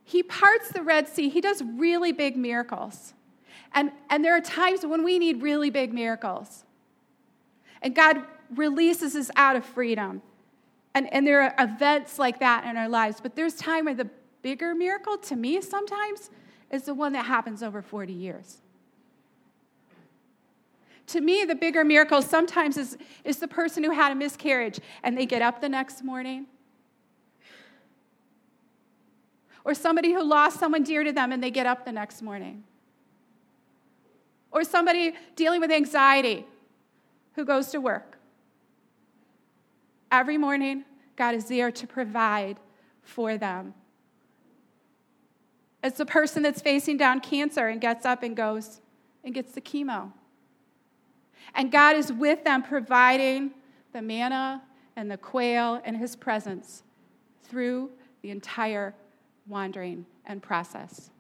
He 0.05 0.23
parts 0.23 0.71
the 0.71 0.83
Red 0.83 1.09
Sea, 1.09 1.29
he 1.29 1.41
does 1.41 1.63
really 1.63 2.13
big 2.13 2.37
miracles. 2.37 3.15
And, 3.75 3.93
and 4.09 4.25
there 4.25 4.35
are 4.35 4.41
times 4.41 4.85
when 4.85 5.05
we 5.05 5.19
need 5.19 5.43
really 5.43 5.71
big 5.71 5.93
miracles. 5.93 6.65
And 7.83 7.95
God 7.95 8.23
releases 8.55 9.15
us 9.15 9.31
out 9.37 9.57
of 9.57 9.65
freedom. 9.65 10.23
And, 10.95 11.13
and 11.13 11.27
there 11.27 11.43
are 11.43 11.55
events 11.59 12.19
like 12.19 12.41
that 12.41 12.65
in 12.65 12.77
our 12.77 12.89
lives. 12.89 13.21
But 13.21 13.37
there's 13.37 13.55
time 13.55 13.85
where 13.85 13.95
the 13.95 14.09
bigger 14.43 14.75
miracle, 14.75 15.19
to 15.19 15.37
me, 15.37 15.61
sometimes, 15.61 16.31
is 16.71 16.85
the 16.85 16.95
one 16.95 17.13
that 17.13 17.27
happens 17.27 17.63
over 17.63 17.83
40 17.83 18.13
years. 18.13 18.59
To 21.09 21.21
me, 21.23 21.45
the 21.45 21.55
bigger 21.55 21.85
miracle 21.85 22.21
sometimes 22.21 22.77
is, 22.77 22.99
is 23.25 23.39
the 23.39 23.49
person 23.49 23.83
who 23.83 23.91
had 23.91 24.13
a 24.13 24.15
miscarriage 24.15 24.79
and 25.03 25.17
they 25.17 25.25
get 25.25 25.41
up 25.41 25.61
the 25.61 25.69
next 25.69 26.05
morning. 26.05 26.47
Or 29.65 29.75
somebody 29.75 30.13
who 30.13 30.23
lost 30.23 30.61
someone 30.61 30.83
dear 30.83 31.05
to 31.05 31.13
them 31.13 31.33
and 31.33 31.43
they 31.43 31.51
get 31.51 31.67
up 31.67 31.85
the 31.85 31.93
next 31.93 32.21
morning. 32.21 32.65
Or 34.51 34.65
somebody 34.65 35.15
dealing 35.35 35.61
with 35.61 35.71
anxiety 35.71 36.47
who 37.35 37.45
goes 37.45 37.69
to 37.69 37.81
work. 37.81 38.19
Every 40.11 40.37
morning, 40.37 40.85
God 41.17 41.35
is 41.35 41.47
there 41.47 41.71
to 41.71 41.87
provide 41.87 42.59
for 43.03 43.39
them. 43.39 43.75
It's 45.83 45.99
the 45.99 46.07
person 46.07 46.43
that's 46.43 46.61
facing 46.61 46.99
down 46.99 47.21
cancer 47.21 47.69
and 47.69 47.81
gets 47.81 48.05
up 48.05 48.23
and 48.23 48.37
goes 48.37 48.81
and 49.25 49.33
gets 49.35 49.53
the 49.53 49.61
chemo. 49.61 50.13
And 51.55 51.73
God 51.73 51.97
is 51.97 52.13
with 52.13 52.45
them, 52.45 52.63
providing 52.63 53.53
the 53.93 54.03
manna 54.03 54.63
and 54.97 55.11
the 55.11 55.17
quail 55.17 55.81
and 55.85 55.97
his 55.97 56.17
presence 56.17 56.83
through 57.43 57.91
the 58.23 58.31
entire 58.31 58.95
wandering 59.47 60.05
and 60.27 60.43
process. 60.43 61.11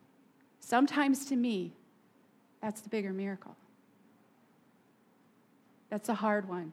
Sometimes 0.60 1.24
to 1.26 1.36
me, 1.36 1.72
that's 2.60 2.80
the 2.80 2.88
bigger 2.88 3.12
miracle. 3.12 3.56
That's 5.90 6.08
a 6.08 6.14
hard 6.14 6.48
one. 6.48 6.72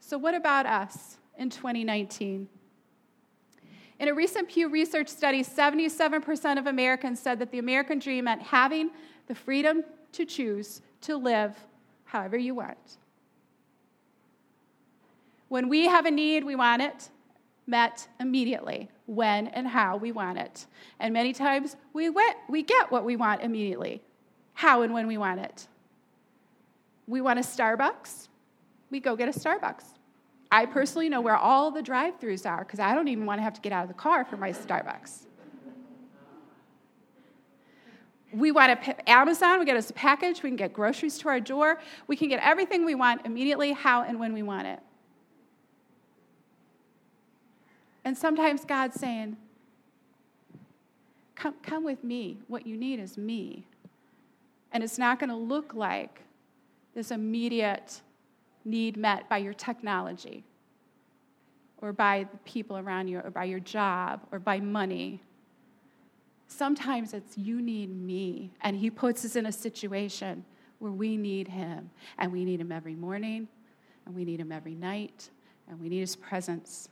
So, 0.00 0.18
what 0.18 0.34
about 0.34 0.66
us 0.66 1.16
in 1.38 1.50
2019? 1.50 2.48
In 4.00 4.08
a 4.08 4.14
recent 4.14 4.48
Pew 4.48 4.68
Research 4.68 5.08
study, 5.08 5.42
77% 5.42 6.58
of 6.58 6.66
Americans 6.66 7.20
said 7.20 7.38
that 7.38 7.50
the 7.50 7.58
American 7.58 7.98
dream 7.98 8.24
meant 8.24 8.42
having 8.42 8.90
the 9.28 9.34
freedom 9.34 9.82
to 10.12 10.24
choose 10.24 10.82
to 11.02 11.16
live 11.16 11.56
however 12.14 12.38
you 12.38 12.54
want. 12.54 12.98
When 15.48 15.68
we 15.68 15.88
have 15.88 16.06
a 16.06 16.10
need, 16.12 16.44
we 16.44 16.54
want 16.54 16.80
it 16.80 17.10
met 17.66 18.06
immediately, 18.20 18.88
when 19.06 19.48
and 19.48 19.66
how 19.66 19.96
we 19.96 20.12
want 20.12 20.38
it. 20.38 20.66
And 21.00 21.12
many 21.12 21.32
times 21.32 21.76
we, 21.92 22.10
we 22.48 22.62
get 22.62 22.90
what 22.92 23.04
we 23.04 23.16
want 23.16 23.42
immediately, 23.42 24.02
how 24.52 24.82
and 24.82 24.92
when 24.92 25.06
we 25.06 25.16
want 25.16 25.40
it. 25.40 25.66
We 27.06 27.20
want 27.20 27.38
a 27.38 27.42
Starbucks, 27.42 28.28
we 28.90 29.00
go 29.00 29.16
get 29.16 29.34
a 29.34 29.38
Starbucks. 29.38 29.84
I 30.52 30.66
personally 30.66 31.08
know 31.08 31.20
where 31.20 31.36
all 31.36 31.70
the 31.70 31.82
drive 31.82 32.20
throughs 32.20 32.48
are 32.48 32.60
because 32.60 32.78
I 32.78 32.94
don't 32.94 33.08
even 33.08 33.26
want 33.26 33.38
to 33.38 33.42
have 33.42 33.54
to 33.54 33.60
get 33.60 33.72
out 33.72 33.82
of 33.82 33.88
the 33.88 33.94
car 33.94 34.24
for 34.24 34.36
my 34.36 34.52
Starbucks. 34.52 35.26
We 38.34 38.50
want 38.50 38.82
to 38.82 39.08
Amazon, 39.10 39.60
we 39.60 39.64
get 39.64 39.76
us 39.76 39.90
a 39.90 39.92
package, 39.92 40.42
we 40.42 40.50
can 40.50 40.56
get 40.56 40.72
groceries 40.72 41.18
to 41.18 41.28
our 41.28 41.40
door, 41.40 41.78
we 42.06 42.16
can 42.16 42.28
get 42.28 42.40
everything 42.42 42.84
we 42.84 42.94
want 42.94 43.24
immediately, 43.24 43.72
how 43.72 44.02
and 44.02 44.18
when 44.18 44.32
we 44.32 44.42
want 44.42 44.66
it. 44.66 44.80
And 48.04 48.16
sometimes 48.16 48.64
God's 48.64 48.98
saying, 48.98 49.36
Come, 51.34 51.54
come 51.62 51.84
with 51.84 52.02
me. 52.04 52.38
What 52.48 52.66
you 52.66 52.76
need 52.76 53.00
is 53.00 53.18
me. 53.18 53.66
And 54.72 54.82
it's 54.82 54.98
not 54.98 55.18
going 55.18 55.30
to 55.30 55.36
look 55.36 55.74
like 55.74 56.22
this 56.94 57.10
immediate 57.10 58.00
need 58.64 58.96
met 58.96 59.28
by 59.28 59.38
your 59.38 59.52
technology 59.52 60.44
or 61.78 61.92
by 61.92 62.26
the 62.30 62.38
people 62.38 62.78
around 62.78 63.08
you 63.08 63.18
or 63.18 63.30
by 63.30 63.44
your 63.44 63.60
job 63.60 64.20
or 64.32 64.38
by 64.38 64.60
money 64.60 65.20
Sometimes 66.56 67.14
it's 67.14 67.36
you 67.36 67.60
need 67.60 67.90
me. 67.90 68.52
And 68.60 68.76
He 68.76 68.88
puts 68.88 69.24
us 69.24 69.34
in 69.34 69.46
a 69.46 69.52
situation 69.52 70.44
where 70.78 70.92
we 70.92 71.16
need 71.16 71.48
Him. 71.48 71.90
And 72.18 72.32
we 72.32 72.44
need 72.44 72.60
Him 72.60 72.70
every 72.70 72.94
morning, 72.94 73.48
and 74.06 74.14
we 74.14 74.24
need 74.24 74.38
Him 74.38 74.52
every 74.52 74.74
night, 74.74 75.30
and 75.68 75.80
we 75.80 75.88
need 75.88 76.00
His 76.00 76.14
presence. 76.14 76.88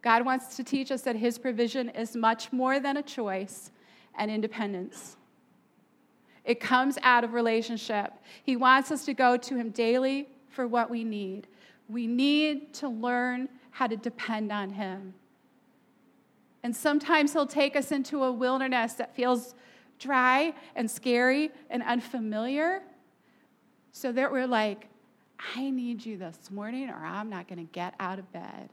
God 0.00 0.24
wants 0.24 0.56
to 0.56 0.64
teach 0.64 0.92
us 0.92 1.02
that 1.02 1.16
His 1.16 1.38
provision 1.38 1.88
is 1.90 2.14
much 2.14 2.52
more 2.52 2.78
than 2.78 2.98
a 2.98 3.02
choice 3.02 3.72
and 4.16 4.30
independence. 4.30 5.16
It 6.44 6.60
comes 6.60 6.98
out 7.02 7.24
of 7.24 7.32
relationship. 7.32 8.12
He 8.44 8.56
wants 8.56 8.92
us 8.92 9.04
to 9.06 9.14
go 9.14 9.36
to 9.36 9.56
Him 9.56 9.70
daily 9.70 10.28
for 10.48 10.68
what 10.68 10.88
we 10.88 11.02
need. 11.02 11.48
We 11.88 12.06
need 12.06 12.72
to 12.74 12.88
learn 12.88 13.48
how 13.72 13.88
to 13.88 13.96
depend 13.96 14.52
on 14.52 14.70
Him. 14.70 15.14
And 16.62 16.74
sometimes 16.74 17.32
He'll 17.32 17.46
take 17.46 17.76
us 17.76 17.92
into 17.92 18.24
a 18.24 18.32
wilderness 18.32 18.94
that 18.94 19.14
feels 19.14 19.54
dry 19.98 20.54
and 20.74 20.90
scary 20.90 21.50
and 21.68 21.82
unfamiliar 21.82 22.82
so 23.92 24.12
that 24.12 24.30
we're 24.30 24.46
like, 24.46 24.88
I 25.56 25.70
need 25.70 26.04
you 26.04 26.16
this 26.16 26.50
morning 26.50 26.90
or 26.90 26.96
I'm 26.96 27.30
not 27.30 27.48
going 27.48 27.58
to 27.58 27.72
get 27.72 27.94
out 27.98 28.18
of 28.18 28.30
bed. 28.32 28.70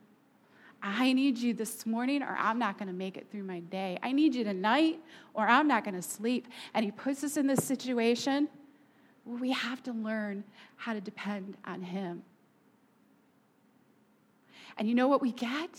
I 0.82 1.14
need 1.14 1.38
you 1.38 1.54
this 1.54 1.86
morning 1.86 2.22
or 2.22 2.36
I'm 2.38 2.60
not 2.60 2.78
going 2.78 2.88
to 2.88 2.94
make 2.94 3.18
it 3.18 3.28
through 3.32 3.44
my 3.44 3.62
day. 3.62 3.98
I 4.04 4.12
need 4.12 4.36
you 4.36 4.44
tonight 4.44 5.00
or 5.34 5.48
I'm 5.48 5.68
not 5.68 5.84
going 5.84 5.96
to 5.96 6.02
sleep. 6.02 6.48
And 6.74 6.86
He 6.86 6.92
puts 6.92 7.24
us 7.24 7.38
in 7.38 7.48
this 7.48 7.64
situation 7.64 8.48
where 9.24 9.40
we 9.40 9.52
have 9.52 9.82
to 9.84 9.92
learn 9.92 10.44
how 10.76 10.94
to 10.94 11.02
depend 11.02 11.58
on 11.66 11.82
Him. 11.82 12.24
And 14.78 14.88
you 14.88 14.94
know 14.94 15.08
what 15.08 15.22
we 15.22 15.32
get? 15.32 15.70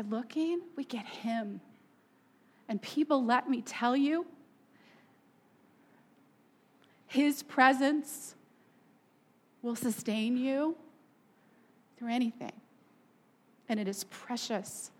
Are 0.00 0.04
looking, 0.04 0.60
we 0.76 0.84
get 0.84 1.06
Him. 1.06 1.60
And 2.68 2.80
people, 2.80 3.24
let 3.24 3.48
me 3.48 3.62
tell 3.62 3.96
you, 3.96 4.26
His 7.06 7.42
presence 7.42 8.34
will 9.62 9.76
sustain 9.76 10.36
you 10.36 10.76
through 11.98 12.10
anything. 12.10 12.52
And 13.68 13.78
it 13.78 13.88
is 13.88 14.04
precious. 14.04 14.90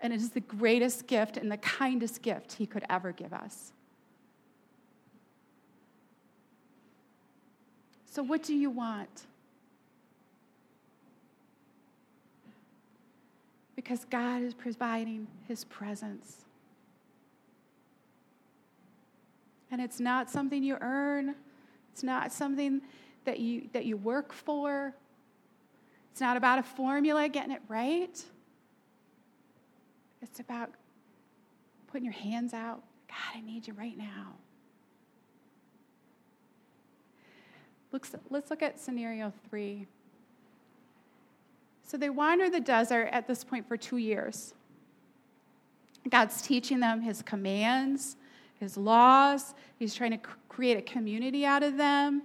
And 0.00 0.12
it 0.12 0.20
is 0.20 0.30
the 0.30 0.40
greatest 0.40 1.06
gift 1.06 1.36
and 1.36 1.50
the 1.50 1.56
kindest 1.58 2.22
gift 2.22 2.54
He 2.54 2.66
could 2.66 2.84
ever 2.88 3.12
give 3.12 3.32
us. 3.32 3.72
So, 8.10 8.22
what 8.22 8.42
do 8.42 8.54
you 8.54 8.70
want? 8.70 9.26
Because 13.78 14.04
God 14.06 14.42
is 14.42 14.54
providing 14.54 15.28
his 15.46 15.62
presence. 15.62 16.44
And 19.70 19.80
it's 19.80 20.00
not 20.00 20.28
something 20.28 20.64
you 20.64 20.76
earn. 20.80 21.36
It's 21.92 22.02
not 22.02 22.32
something 22.32 22.80
that 23.24 23.38
you 23.38 23.68
that 23.72 23.86
you 23.86 23.96
work 23.96 24.32
for. 24.32 24.96
It's 26.10 26.20
not 26.20 26.36
about 26.36 26.58
a 26.58 26.64
formula 26.64 27.28
getting 27.28 27.52
it 27.52 27.62
right. 27.68 28.20
It's 30.22 30.40
about 30.40 30.70
putting 31.86 32.04
your 32.04 32.14
hands 32.14 32.52
out. 32.54 32.82
God, 33.06 33.36
I 33.36 33.40
need 33.42 33.68
you 33.68 33.74
right 33.74 33.96
now. 33.96 34.34
Let's, 37.92 38.10
let's 38.28 38.50
look 38.50 38.64
at 38.64 38.80
scenario 38.80 39.32
three. 39.48 39.86
So 41.88 41.96
they 41.96 42.10
wander 42.10 42.50
the 42.50 42.60
desert 42.60 43.08
at 43.12 43.26
this 43.26 43.42
point 43.42 43.66
for 43.66 43.78
two 43.78 43.96
years. 43.96 44.52
God's 46.10 46.42
teaching 46.42 46.80
them 46.80 47.00
his 47.00 47.22
commands, 47.22 48.16
his 48.60 48.76
laws. 48.76 49.54
He's 49.78 49.94
trying 49.94 50.10
to 50.10 50.18
create 50.50 50.76
a 50.76 50.82
community 50.82 51.46
out 51.46 51.62
of 51.62 51.78
them. 51.78 52.24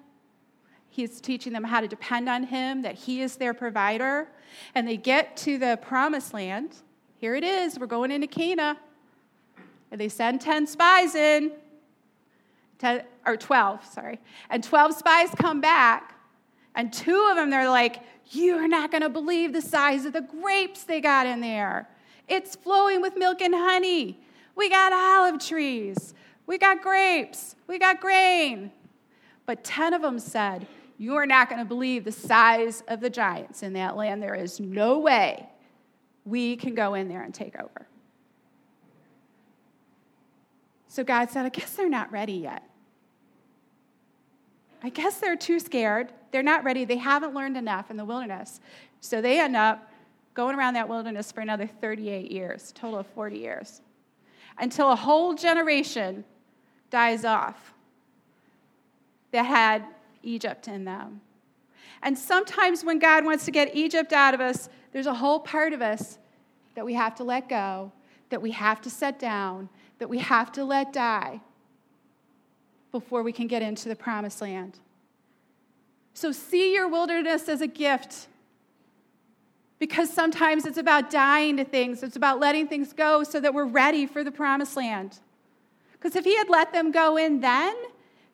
He's 0.90 1.22
teaching 1.22 1.54
them 1.54 1.64
how 1.64 1.80
to 1.80 1.88
depend 1.88 2.28
on 2.28 2.44
him, 2.44 2.82
that 2.82 2.96
he 2.96 3.22
is 3.22 3.38
their 3.38 3.54
provider. 3.54 4.28
And 4.76 4.86
they 4.86 4.98
get 4.98 5.38
to 5.38 5.58
the 5.58 5.80
promised 5.82 6.34
land. 6.34 6.76
Here 7.16 7.34
it 7.34 7.46
is. 7.46 7.80
We're 7.80 7.88
going 7.88 8.12
into 8.12 8.28
Canaan. 8.28 8.76
And 9.92 10.02
they 10.02 10.10
send 10.10 10.42
10 10.42 10.68
spies 10.68 11.16
in. 11.16 11.54
10, 12.80 13.04
or 13.26 13.38
12, 13.38 13.86
sorry. 13.86 14.20
And 14.50 14.62
12 14.62 14.94
spies 14.96 15.30
come 15.38 15.62
back. 15.62 16.20
And 16.76 16.92
two 16.92 17.28
of 17.30 17.38
them, 17.38 17.50
they're 17.50 17.70
like, 17.70 18.02
you're 18.32 18.68
not 18.68 18.92
going 18.92 19.02
to 19.02 19.10
believe 19.10 19.54
the 19.54 19.62
size 19.62 20.06
of 20.06 20.14
the 20.14 20.22
grapes 20.22 20.84
they 20.84 21.02
got 21.02 21.26
in 21.26 21.42
there. 21.42 21.88
It's 22.28 22.56
flowing 22.56 23.02
with 23.02 23.16
milk 23.18 23.42
and 23.42 23.54
honey. 23.54 24.20
We 24.56 24.70
got 24.70 24.94
olive 24.94 25.40
trees. 25.40 26.14
We 26.46 26.58
got 26.58 26.82
grapes. 26.82 27.56
We 27.68 27.80
got 27.80 28.00
grain. 28.00 28.72
But 29.46 29.64
10 29.64 29.94
of 29.94 30.02
them 30.02 30.20
said, 30.20 30.68
You 30.98 31.16
are 31.16 31.26
not 31.26 31.50
going 31.50 31.60
to 31.60 31.66
believe 31.66 32.06
the 32.06 32.12
size 32.12 32.84
of 32.88 33.02
the 33.02 33.10
giants 33.10 33.64
in 33.64 33.74
that 33.74 33.98
land. 33.98 34.22
There 34.22 34.36
is 34.36 34.60
no 34.60 35.00
way 35.00 35.50
we 36.26 36.56
can 36.56 36.76
go 36.76 36.94
in 36.94 37.10
there 37.10 37.22
and 37.22 37.34
take 37.34 37.60
over. 37.60 37.88
So 40.88 41.04
God 41.04 41.30
said, 41.30 41.46
I 41.46 41.50
guess 41.50 41.74
they're 41.74 41.90
not 41.90 42.12
ready 42.12 42.34
yet. 42.34 42.64
I 44.84 44.90
guess 44.90 45.20
they're 45.20 45.38
too 45.38 45.60
scared. 45.60 46.12
They're 46.32 46.44
not 46.44 46.64
ready. 46.64 46.84
They 46.84 46.98
haven't 46.98 47.34
learned 47.34 47.56
enough 47.56 47.90
in 47.90 47.96
the 47.96 48.04
wilderness. 48.04 48.60
So 49.00 49.22
they 49.22 49.40
end 49.40 49.56
up 49.56 49.90
going 50.34 50.58
around 50.58 50.74
that 50.74 50.90
wilderness 50.90 51.32
for 51.32 51.42
another 51.42 51.68
38 51.68 52.30
years, 52.32 52.74
total 52.74 53.00
of 53.00 53.08
40 53.08 53.38
years, 53.38 53.82
until 54.58 54.92
a 54.92 54.96
whole 54.96 55.34
generation 55.34 56.26
dies 56.90 57.24
off 57.24 57.74
that 59.32 59.46
had 59.46 59.84
Egypt 60.22 60.68
in 60.68 60.86
them. 60.86 61.22
And 62.02 62.18
sometimes 62.18 62.84
when 62.84 63.00
God 63.00 63.24
wants 63.24 63.46
to 63.46 63.52
get 63.52 63.76
Egypt 63.76 64.12
out 64.12 64.34
of 64.34 64.42
us, 64.42 64.70
there's 64.92 65.08
a 65.08 65.14
whole 65.14 65.40
part 65.40 65.72
of 65.74 65.82
us 65.82 66.18
that 66.76 66.86
we 66.86 66.94
have 66.94 67.16
to 67.16 67.24
let 67.24 67.48
go, 67.48 67.92
that 68.30 68.42
we 68.42 68.52
have 68.52 68.82
to 68.82 68.90
set 68.90 69.18
down, 69.18 69.70
that 70.00 70.10
we 70.10 70.20
have 70.20 70.52
to 70.54 70.66
let 70.66 70.92
die 70.92 71.40
before 72.94 73.24
we 73.24 73.34
can 73.34 73.48
get 73.48 73.62
into 73.62 73.90
the 73.90 73.96
promised 73.96 74.40
land. 74.40 74.80
So 76.14 76.32
see 76.32 76.74
your 76.74 76.88
wilderness 76.88 77.50
as 77.50 77.60
a 77.60 77.68
gift. 77.68 78.28
Because 79.80 80.14
sometimes 80.14 80.66
it's 80.66 80.78
about 80.78 81.10
dying 81.10 81.58
to 81.58 81.66
things, 81.66 82.04
it's 82.04 82.16
about 82.16 82.40
letting 82.40 82.68
things 82.68 82.94
go 82.94 83.24
so 83.24 83.42
that 83.42 83.54
we're 83.54 83.66
ready 83.66 84.06
for 84.06 84.24
the 84.24 84.32
promised 84.32 84.78
land. 84.78 85.20
Because 85.92 86.16
if 86.16 86.24
he 86.24 86.38
had 86.38 86.50
let 86.50 86.72
them 86.72 86.92
go 86.92 87.18
in 87.18 87.42
then, 87.42 87.76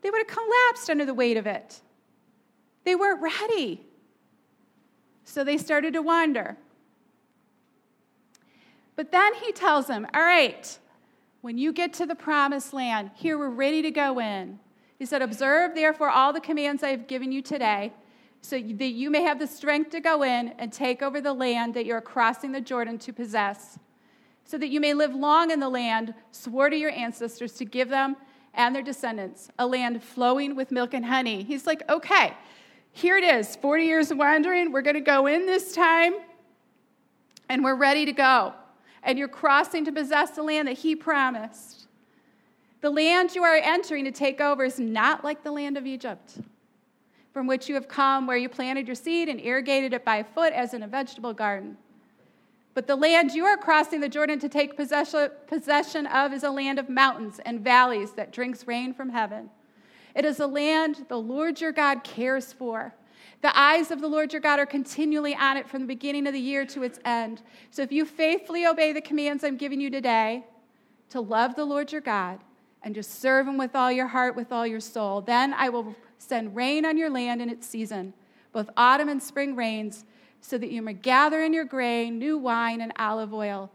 they 0.01 0.11
would 0.11 0.19
have 0.19 0.27
collapsed 0.27 0.89
under 0.89 1.05
the 1.05 1.13
weight 1.13 1.37
of 1.37 1.47
it. 1.47 1.81
They 2.83 2.95
weren't 2.95 3.21
ready. 3.21 3.81
So 5.23 5.43
they 5.43 5.57
started 5.57 5.93
to 5.93 6.01
wander. 6.01 6.57
But 8.95 9.11
then 9.11 9.33
he 9.35 9.53
tells 9.53 9.87
them, 9.87 10.05
All 10.13 10.21
right, 10.21 10.77
when 11.41 11.57
you 11.57 11.71
get 11.71 11.93
to 11.93 12.05
the 12.05 12.15
promised 12.15 12.73
land, 12.73 13.11
here 13.15 13.37
we're 13.37 13.49
ready 13.49 13.81
to 13.81 13.91
go 13.91 14.19
in. 14.19 14.59
He 14.97 15.05
said, 15.05 15.21
Observe 15.21 15.73
therefore 15.73 16.09
all 16.09 16.33
the 16.33 16.41
commands 16.41 16.83
I 16.83 16.89
have 16.89 17.07
given 17.07 17.31
you 17.31 17.41
today, 17.41 17.93
so 18.41 18.57
that 18.59 18.89
you 18.89 19.09
may 19.09 19.21
have 19.21 19.39
the 19.39 19.47
strength 19.47 19.91
to 19.91 20.01
go 20.01 20.23
in 20.23 20.49
and 20.59 20.71
take 20.71 21.01
over 21.01 21.21
the 21.21 21.33
land 21.33 21.73
that 21.75 21.85
you're 21.85 22.01
crossing 22.01 22.51
the 22.51 22.61
Jordan 22.61 22.97
to 22.99 23.13
possess, 23.13 23.79
so 24.43 24.57
that 24.57 24.67
you 24.67 24.81
may 24.81 24.93
live 24.93 25.15
long 25.15 25.51
in 25.51 25.59
the 25.59 25.69
land, 25.69 26.13
swore 26.31 26.69
to 26.69 26.75
your 26.75 26.91
ancestors 26.91 27.53
to 27.53 27.65
give 27.65 27.89
them 27.89 28.17
and 28.53 28.75
their 28.75 28.81
descendants, 28.81 29.49
a 29.59 29.65
land 29.65 30.03
flowing 30.03 30.55
with 30.55 30.71
milk 30.71 30.93
and 30.93 31.05
honey. 31.05 31.43
He's 31.43 31.65
like, 31.65 31.89
Okay, 31.89 32.33
here 32.91 33.17
it 33.17 33.23
is 33.23 33.55
40 33.55 33.85
years 33.85 34.11
of 34.11 34.17
wandering. 34.17 34.73
We're 34.73 34.81
going 34.81 34.95
to 34.95 35.01
go 35.01 35.27
in 35.27 35.45
this 35.45 35.73
time, 35.73 36.15
and 37.47 37.63
we're 37.63 37.75
ready 37.75 38.05
to 38.05 38.11
go 38.11 38.53
and 39.03 39.17
you're 39.17 39.27
crossing 39.27 39.85
to 39.85 39.91
possess 39.91 40.31
the 40.31 40.43
land 40.43 40.67
that 40.67 40.77
he 40.77 40.95
promised. 40.95 41.87
The 42.81 42.89
land 42.89 43.35
you 43.35 43.43
are 43.43 43.55
entering 43.55 44.05
to 44.05 44.11
take 44.11 44.39
over 44.39 44.63
is 44.63 44.79
not 44.79 45.23
like 45.23 45.43
the 45.43 45.51
land 45.51 45.77
of 45.77 45.85
Egypt, 45.85 46.37
from 47.33 47.47
which 47.47 47.67
you 47.67 47.75
have 47.75 47.87
come, 47.87 48.25
where 48.25 48.37
you 48.37 48.49
planted 48.49 48.87
your 48.87 48.95
seed 48.95 49.29
and 49.29 49.41
irrigated 49.41 49.93
it 49.93 50.05
by 50.05 50.23
foot 50.23 50.53
as 50.53 50.73
in 50.73 50.83
a 50.83 50.87
vegetable 50.87 51.33
garden. 51.33 51.77
But 52.73 52.87
the 52.87 52.95
land 52.95 53.31
you 53.31 53.45
are 53.45 53.57
crossing 53.57 53.99
the 53.99 54.07
Jordan 54.07 54.39
to 54.39 54.47
take 54.47 54.77
possession 54.77 56.05
of 56.05 56.31
is 56.31 56.43
a 56.43 56.51
land 56.51 56.79
of 56.79 56.87
mountains 56.87 57.41
and 57.45 57.59
valleys 57.61 58.13
that 58.13 58.31
drinks 58.31 58.67
rain 58.67 58.93
from 58.93 59.09
heaven. 59.09 59.49
It 60.15 60.23
is 60.23 60.39
a 60.39 60.47
land 60.47 61.05
the 61.09 61.19
Lord 61.19 61.59
your 61.59 61.71
God 61.71 62.03
cares 62.03 62.53
for 62.53 62.93
the 63.41 63.57
eyes 63.57 63.89
of 63.91 64.01
the 64.01 64.07
Lord 64.07 64.33
your 64.33 64.41
God 64.41 64.59
are 64.59 64.65
continually 64.65 65.35
on 65.35 65.55
it 65.55 65.67
from 65.67 65.81
the 65.81 65.87
beginning 65.87 66.27
of 66.27 66.33
the 66.33 66.39
year 66.39 66.65
to 66.65 66.83
its 66.83 66.99
end. 67.05 67.41
So 67.71 67.81
if 67.81 67.91
you 67.91 68.05
faithfully 68.05 68.65
obey 68.65 68.91
the 68.91 69.01
commands 69.01 69.43
I'm 69.43 69.55
giving 69.55 69.79
you 69.79 69.89
today 69.89 70.43
to 71.09 71.21
love 71.21 71.55
the 71.55 71.65
Lord 71.65 71.91
your 71.91 72.01
God 72.01 72.39
and 72.83 72.93
just 72.93 73.21
serve 73.21 73.47
him 73.47 73.57
with 73.57 73.75
all 73.75 73.91
your 73.91 74.07
heart, 74.07 74.35
with 74.35 74.51
all 74.51 74.67
your 74.67 74.81
soul, 74.81 75.21
then 75.21 75.53
I 75.53 75.69
will 75.69 75.95
send 76.17 76.55
rain 76.55 76.85
on 76.85 76.97
your 76.97 77.09
land 77.09 77.41
in 77.41 77.49
its 77.49 77.65
season, 77.65 78.13
both 78.51 78.69
autumn 78.75 79.09
and 79.09 79.23
spring 79.23 79.55
rains, 79.55 80.05
so 80.41 80.57
that 80.57 80.71
you 80.71 80.81
may 80.81 80.93
gather 80.93 81.41
in 81.41 81.53
your 81.53 81.65
grain, 81.65 82.19
new 82.19 82.37
wine, 82.37 82.81
and 82.81 82.93
olive 82.97 83.33
oil. 83.33 83.69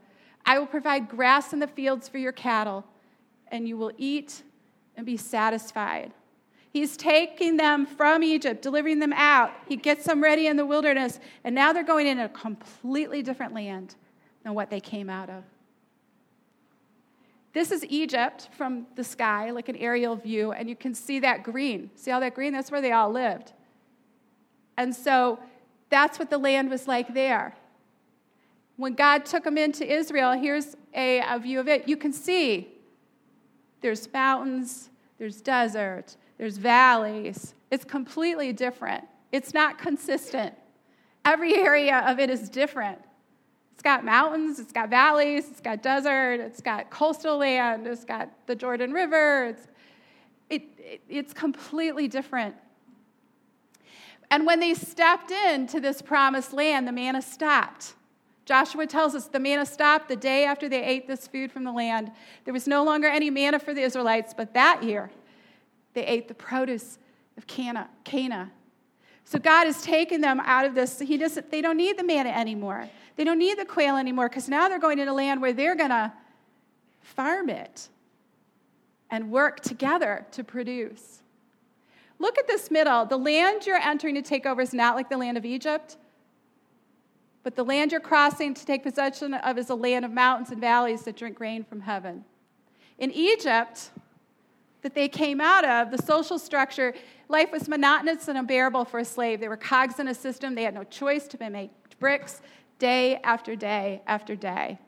I 0.46 0.58
will 0.58 0.66
provide 0.66 1.08
grass 1.08 1.52
in 1.52 1.58
the 1.58 1.66
fields 1.66 2.08
for 2.08 2.18
your 2.18 2.32
cattle, 2.32 2.84
and 3.48 3.66
you 3.66 3.76
will 3.76 3.92
eat 3.96 4.42
and 4.96 5.06
be 5.06 5.16
satisfied. 5.16 6.12
He's 6.74 6.96
taking 6.96 7.56
them 7.56 7.86
from 7.86 8.24
Egypt, 8.24 8.60
delivering 8.60 8.98
them 8.98 9.12
out. 9.12 9.52
He 9.68 9.76
gets 9.76 10.06
them 10.06 10.20
ready 10.20 10.48
in 10.48 10.56
the 10.56 10.66
wilderness, 10.66 11.20
and 11.44 11.54
now 11.54 11.72
they're 11.72 11.84
going 11.84 12.08
in 12.08 12.18
a 12.18 12.28
completely 12.28 13.22
different 13.22 13.54
land 13.54 13.94
than 14.42 14.54
what 14.54 14.70
they 14.70 14.80
came 14.80 15.08
out 15.08 15.30
of. 15.30 15.44
This 17.52 17.70
is 17.70 17.84
Egypt 17.88 18.48
from 18.56 18.88
the 18.96 19.04
sky, 19.04 19.52
like 19.52 19.68
an 19.68 19.76
aerial 19.76 20.16
view, 20.16 20.50
and 20.50 20.68
you 20.68 20.74
can 20.74 20.94
see 20.94 21.20
that 21.20 21.44
green. 21.44 21.92
See 21.94 22.10
all 22.10 22.18
that 22.18 22.34
green? 22.34 22.52
That's 22.52 22.72
where 22.72 22.80
they 22.80 22.90
all 22.90 23.12
lived. 23.12 23.52
And 24.76 24.92
so 24.92 25.38
that's 25.90 26.18
what 26.18 26.28
the 26.28 26.38
land 26.38 26.70
was 26.70 26.88
like 26.88 27.14
there. 27.14 27.54
When 28.76 28.94
God 28.94 29.26
took 29.26 29.44
them 29.44 29.56
into 29.56 29.86
Israel, 29.86 30.32
here's 30.32 30.74
a, 30.92 31.20
a 31.20 31.38
view 31.38 31.60
of 31.60 31.68
it. 31.68 31.88
You 31.88 31.96
can 31.96 32.12
see 32.12 32.66
there's 33.80 34.12
mountains, 34.12 34.90
there's 35.18 35.40
desert, 35.40 36.16
there's 36.38 36.56
valleys. 36.56 37.54
It's 37.70 37.84
completely 37.84 38.52
different. 38.52 39.04
It's 39.32 39.54
not 39.54 39.78
consistent. 39.78 40.54
Every 41.24 41.54
area 41.54 42.04
of 42.06 42.18
it 42.18 42.30
is 42.30 42.48
different. 42.48 42.98
It's 43.72 43.82
got 43.82 44.04
mountains, 44.04 44.60
it's 44.60 44.72
got 44.72 44.88
valleys, 44.90 45.48
it's 45.50 45.60
got 45.60 45.82
desert, 45.82 46.40
it's 46.40 46.60
got 46.60 46.90
coastal 46.90 47.38
land, 47.38 47.86
it's 47.86 48.04
got 48.04 48.30
the 48.46 48.54
Jordan 48.54 48.92
River. 48.92 49.46
It's, 49.46 49.66
it, 50.50 50.62
it, 50.78 51.00
it's 51.08 51.32
completely 51.32 52.06
different. 52.06 52.54
And 54.30 54.46
when 54.46 54.60
they 54.60 54.74
stepped 54.74 55.30
into 55.30 55.80
this 55.80 56.02
promised 56.02 56.52
land, 56.52 56.86
the 56.86 56.92
manna 56.92 57.22
stopped. 57.22 57.94
Joshua 58.44 58.86
tells 58.86 59.14
us 59.14 59.26
the 59.26 59.40
manna 59.40 59.64
stopped 59.64 60.08
the 60.08 60.16
day 60.16 60.44
after 60.44 60.68
they 60.68 60.82
ate 60.82 61.06
this 61.06 61.26
food 61.26 61.50
from 61.50 61.64
the 61.64 61.72
land. 61.72 62.12
There 62.44 62.52
was 62.52 62.68
no 62.68 62.84
longer 62.84 63.08
any 63.08 63.30
manna 63.30 63.58
for 63.58 63.72
the 63.72 63.80
Israelites, 63.80 64.34
but 64.36 64.52
that 64.54 64.82
year, 64.82 65.10
they 65.94 66.04
ate 66.04 66.28
the 66.28 66.34
produce 66.34 66.98
of 67.36 67.46
Canaan. 67.46 67.86
Canaan. 68.04 68.50
So 69.24 69.38
God 69.38 69.64
has 69.64 69.80
taken 69.82 70.20
them 70.20 70.40
out 70.40 70.66
of 70.66 70.74
this. 70.74 70.98
He 70.98 71.16
doesn't, 71.16 71.50
they 71.50 71.62
don't 71.62 71.78
need 71.78 71.96
the 71.98 72.04
manna 72.04 72.30
anymore. 72.30 72.88
They 73.16 73.24
don't 73.24 73.38
need 73.38 73.58
the 73.58 73.64
quail 73.64 73.96
anymore 73.96 74.28
because 74.28 74.48
now 74.48 74.68
they're 74.68 74.78
going 74.78 74.98
into 74.98 75.12
a 75.12 75.14
land 75.14 75.40
where 75.40 75.52
they're 75.52 75.76
going 75.76 75.90
to 75.90 76.12
farm 77.00 77.48
it 77.48 77.88
and 79.10 79.30
work 79.30 79.60
together 79.60 80.26
to 80.32 80.44
produce. 80.44 81.22
Look 82.18 82.38
at 82.38 82.46
this 82.46 82.70
middle. 82.70 83.04
The 83.06 83.16
land 83.16 83.66
you're 83.66 83.76
entering 83.76 84.14
to 84.16 84.22
take 84.22 84.46
over 84.46 84.60
is 84.60 84.74
not 84.74 84.94
like 84.94 85.08
the 85.08 85.16
land 85.16 85.36
of 85.36 85.44
Egypt, 85.44 85.96
but 87.42 87.56
the 87.56 87.64
land 87.64 87.92
you're 87.92 88.00
crossing 88.00 88.54
to 88.54 88.66
take 88.66 88.82
possession 88.82 89.34
of 89.34 89.58
is 89.58 89.70
a 89.70 89.74
land 89.74 90.04
of 90.04 90.10
mountains 90.10 90.50
and 90.50 90.60
valleys 90.60 91.02
that 91.02 91.16
drink 91.16 91.40
rain 91.40 91.64
from 91.64 91.80
heaven. 91.80 92.24
In 92.98 93.10
Egypt, 93.10 93.90
that 94.84 94.94
they 94.94 95.08
came 95.08 95.40
out 95.40 95.64
of, 95.64 95.90
the 95.90 96.02
social 96.02 96.38
structure, 96.38 96.92
life 97.30 97.50
was 97.50 97.68
monotonous 97.68 98.28
and 98.28 98.36
unbearable 98.36 98.84
for 98.84 98.98
a 98.98 99.04
slave. 99.04 99.40
They 99.40 99.48
were 99.48 99.56
cogs 99.56 99.98
in 99.98 100.08
a 100.08 100.14
system. 100.14 100.54
They 100.54 100.62
had 100.62 100.74
no 100.74 100.84
choice 100.84 101.26
to 101.28 101.50
make 101.50 101.70
bricks 101.98 102.42
day 102.78 103.16
after 103.24 103.56
day 103.56 104.02
after 104.06 104.36
day. 104.36 104.78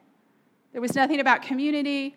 There 0.72 0.82
was 0.82 0.94
nothing 0.94 1.18
about 1.18 1.40
community. 1.40 2.14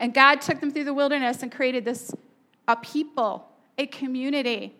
And 0.00 0.12
God 0.12 0.40
took 0.40 0.58
them 0.60 0.72
through 0.72 0.84
the 0.84 0.92
wilderness 0.92 1.44
and 1.44 1.52
created 1.52 1.84
this 1.84 2.12
a 2.66 2.74
people, 2.74 3.48
a 3.78 3.86
community. 3.86 4.74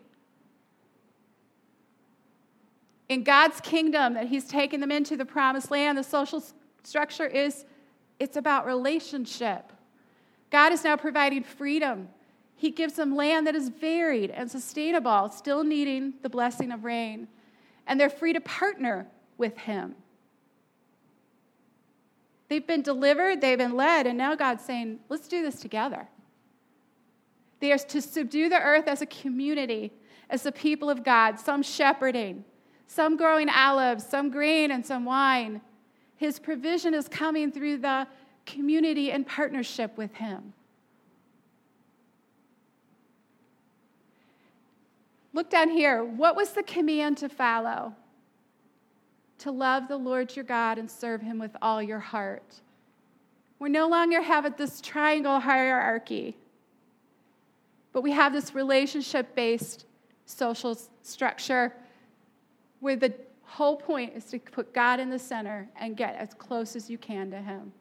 In 3.08 3.22
God's 3.22 3.60
kingdom 3.60 4.14
that 4.14 4.26
he's 4.26 4.48
taken 4.48 4.80
them 4.80 4.90
into 4.90 5.16
the 5.16 5.24
promised 5.24 5.70
land, 5.70 5.96
the 5.96 6.02
social 6.02 6.42
structure 6.82 7.26
is 7.28 7.64
it's 8.18 8.36
about 8.36 8.66
relationship. 8.66 9.70
God 10.50 10.72
is 10.72 10.84
now 10.84 10.96
providing 10.96 11.42
freedom. 11.42 12.08
He 12.54 12.70
gives 12.70 12.94
them 12.94 13.14
land 13.14 13.46
that 13.46 13.54
is 13.54 13.68
varied 13.68 14.30
and 14.30 14.50
sustainable, 14.50 15.28
still 15.30 15.64
needing 15.64 16.14
the 16.22 16.30
blessing 16.30 16.72
of 16.72 16.84
rain. 16.84 17.28
And 17.86 18.00
they're 18.00 18.10
free 18.10 18.32
to 18.32 18.40
partner 18.40 19.06
with 19.36 19.56
Him. 19.58 19.94
They've 22.48 22.66
been 22.66 22.82
delivered, 22.82 23.40
they've 23.40 23.58
been 23.58 23.74
led, 23.76 24.06
and 24.06 24.16
now 24.16 24.34
God's 24.34 24.64
saying, 24.64 25.00
let's 25.08 25.28
do 25.28 25.42
this 25.42 25.60
together. 25.60 26.08
They 27.60 27.72
are 27.72 27.78
to 27.78 28.00
subdue 28.00 28.48
the 28.48 28.60
earth 28.60 28.86
as 28.86 29.02
a 29.02 29.06
community, 29.06 29.92
as 30.30 30.42
the 30.42 30.52
people 30.52 30.88
of 30.88 31.02
God, 31.02 31.40
some 31.40 31.62
shepherding, 31.62 32.44
some 32.86 33.16
growing 33.16 33.48
olives, 33.48 34.06
some 34.06 34.30
grain, 34.30 34.70
and 34.70 34.84
some 34.86 35.04
wine. 35.04 35.60
His 36.16 36.38
provision 36.38 36.94
is 36.94 37.08
coming 37.08 37.50
through 37.50 37.78
the 37.78 38.06
community 38.46 39.10
and 39.10 39.26
partnership 39.26 39.96
with 39.98 40.14
Him. 40.14 40.54
Look 45.32 45.50
down 45.50 45.68
here. 45.68 46.02
What 46.02 46.34
was 46.34 46.52
the 46.52 46.62
command 46.62 47.18
to 47.18 47.28
follow? 47.28 47.94
To 49.40 49.50
love 49.50 49.86
the 49.86 49.98
Lord 49.98 50.34
your 50.34 50.46
God 50.46 50.78
and 50.78 50.90
serve 50.90 51.20
Him 51.20 51.38
with 51.38 51.54
all 51.60 51.82
your 51.82 51.98
heart. 51.98 52.62
We 53.58 53.68
no 53.68 53.86
longer 53.88 54.22
have 54.22 54.56
this 54.56 54.80
triangle 54.80 55.40
hierarchy, 55.40 56.36
but 57.92 58.02
we 58.02 58.12
have 58.12 58.32
this 58.32 58.54
relationship 58.54 59.34
based 59.34 59.84
social 60.24 60.78
structure 61.02 61.74
where 62.80 62.96
the 62.96 63.14
whole 63.42 63.76
point 63.76 64.12
is 64.14 64.24
to 64.26 64.38
put 64.38 64.74
God 64.74 65.00
in 65.00 65.10
the 65.10 65.18
center 65.18 65.68
and 65.76 65.96
get 65.96 66.16
as 66.16 66.34
close 66.34 66.76
as 66.76 66.90
you 66.90 66.98
can 66.98 67.30
to 67.30 67.40
Him. 67.40 67.72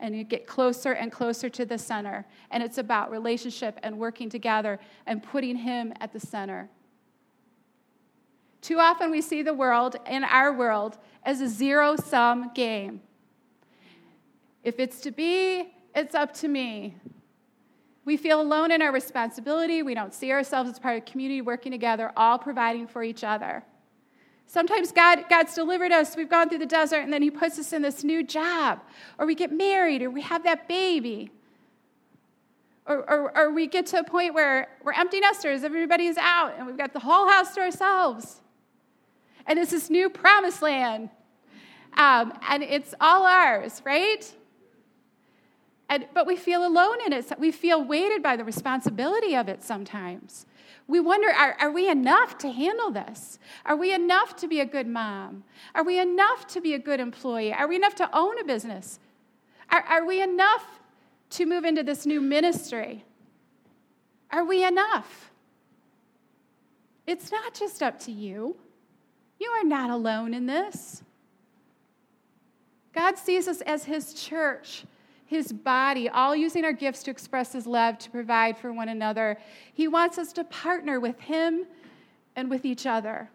And 0.00 0.16
you 0.16 0.24
get 0.24 0.46
closer 0.46 0.92
and 0.92 1.10
closer 1.10 1.48
to 1.48 1.64
the 1.64 1.78
center. 1.78 2.24
And 2.50 2.62
it's 2.62 2.78
about 2.78 3.10
relationship 3.10 3.78
and 3.82 3.98
working 3.98 4.28
together 4.30 4.78
and 5.06 5.22
putting 5.22 5.56
Him 5.56 5.92
at 6.00 6.12
the 6.12 6.20
center. 6.20 6.68
Too 8.60 8.78
often 8.78 9.10
we 9.10 9.20
see 9.20 9.42
the 9.42 9.54
world, 9.54 9.96
in 10.08 10.24
our 10.24 10.52
world, 10.52 10.98
as 11.24 11.40
a 11.40 11.48
zero 11.48 11.96
sum 11.96 12.50
game. 12.54 13.00
If 14.62 14.78
it's 14.78 15.00
to 15.00 15.10
be, 15.10 15.72
it's 15.94 16.14
up 16.14 16.34
to 16.34 16.48
me. 16.48 16.96
We 18.04 18.16
feel 18.16 18.40
alone 18.40 18.70
in 18.70 18.82
our 18.82 18.92
responsibility. 18.92 19.82
We 19.82 19.94
don't 19.94 20.14
see 20.14 20.32
ourselves 20.32 20.70
as 20.70 20.78
part 20.78 20.96
of 20.96 21.02
a 21.02 21.10
community 21.10 21.42
working 21.42 21.72
together, 21.72 22.12
all 22.16 22.38
providing 22.38 22.86
for 22.86 23.02
each 23.02 23.22
other. 23.22 23.64
Sometimes 24.48 24.92
God, 24.92 25.24
God's 25.28 25.54
delivered 25.54 25.92
us, 25.92 26.16
we've 26.16 26.28
gone 26.28 26.48
through 26.48 26.58
the 26.58 26.66
desert, 26.66 27.00
and 27.00 27.12
then 27.12 27.20
He 27.20 27.30
puts 27.30 27.58
us 27.58 27.74
in 27.74 27.82
this 27.82 28.02
new 28.02 28.24
job, 28.24 28.80
or 29.18 29.26
we 29.26 29.34
get 29.34 29.52
married, 29.52 30.02
or 30.02 30.08
we 30.10 30.22
have 30.22 30.42
that 30.44 30.66
baby. 30.66 31.30
Or, 32.86 33.08
or, 33.10 33.38
or 33.38 33.52
we 33.52 33.66
get 33.66 33.84
to 33.88 33.98
a 33.98 34.04
point 34.04 34.32
where 34.32 34.68
we're 34.82 34.94
empty 34.94 35.20
nesters, 35.20 35.64
everybody's 35.64 36.16
out, 36.16 36.54
and 36.56 36.66
we've 36.66 36.78
got 36.78 36.94
the 36.94 37.00
whole 37.00 37.28
house 37.28 37.54
to 37.56 37.60
ourselves. 37.60 38.40
And 39.46 39.58
it's 39.58 39.70
this 39.70 39.90
new 39.90 40.08
promised 40.08 40.62
land. 40.62 41.10
Um, 41.98 42.32
and 42.48 42.62
it's 42.62 42.94
all 43.02 43.26
ours, 43.26 43.82
right? 43.84 44.32
And, 45.90 46.06
but 46.14 46.26
we 46.26 46.36
feel 46.36 46.66
alone 46.66 46.96
in 47.04 47.12
it. 47.12 47.30
We 47.38 47.52
feel 47.52 47.84
weighted 47.84 48.22
by 48.22 48.36
the 48.36 48.44
responsibility 48.44 49.36
of 49.36 49.48
it 49.48 49.62
sometimes. 49.62 50.46
We 50.88 51.00
wonder 51.00 51.28
are, 51.28 51.54
are 51.60 51.70
we 51.70 51.88
enough 51.88 52.38
to 52.38 52.50
handle 52.50 52.90
this? 52.90 53.38
Are 53.66 53.76
we 53.76 53.92
enough 53.92 54.34
to 54.36 54.48
be 54.48 54.60
a 54.60 54.64
good 54.64 54.86
mom? 54.86 55.44
Are 55.74 55.84
we 55.84 56.00
enough 56.00 56.46
to 56.48 56.62
be 56.62 56.72
a 56.72 56.78
good 56.78 56.98
employee? 56.98 57.52
Are 57.52 57.68
we 57.68 57.76
enough 57.76 57.94
to 57.96 58.08
own 58.16 58.40
a 58.40 58.44
business? 58.44 58.98
Are, 59.70 59.82
are 59.82 60.06
we 60.06 60.22
enough 60.22 60.64
to 61.30 61.44
move 61.44 61.64
into 61.64 61.82
this 61.82 62.06
new 62.06 62.22
ministry? 62.22 63.04
Are 64.30 64.44
we 64.44 64.64
enough? 64.64 65.30
It's 67.06 67.30
not 67.30 67.52
just 67.52 67.82
up 67.82 68.00
to 68.00 68.10
you. 68.10 68.56
You 69.38 69.50
are 69.50 69.64
not 69.64 69.90
alone 69.90 70.32
in 70.32 70.46
this. 70.46 71.02
God 72.94 73.18
sees 73.18 73.46
us 73.46 73.60
as 73.60 73.84
His 73.84 74.14
church 74.14 74.84
his 75.28 75.52
body, 75.52 76.08
all 76.08 76.34
using 76.34 76.64
our 76.64 76.72
gifts 76.72 77.02
to 77.02 77.10
express 77.10 77.52
his 77.52 77.66
love, 77.66 77.98
to 77.98 78.10
provide 78.10 78.56
for 78.56 78.72
one 78.72 78.88
another. 78.88 79.36
He 79.74 79.86
wants 79.86 80.16
us 80.16 80.32
to 80.32 80.44
partner 80.44 80.98
with 80.98 81.20
him 81.20 81.66
and 82.34 82.48
with 82.48 82.64
each 82.64 82.86
other. 82.86 83.28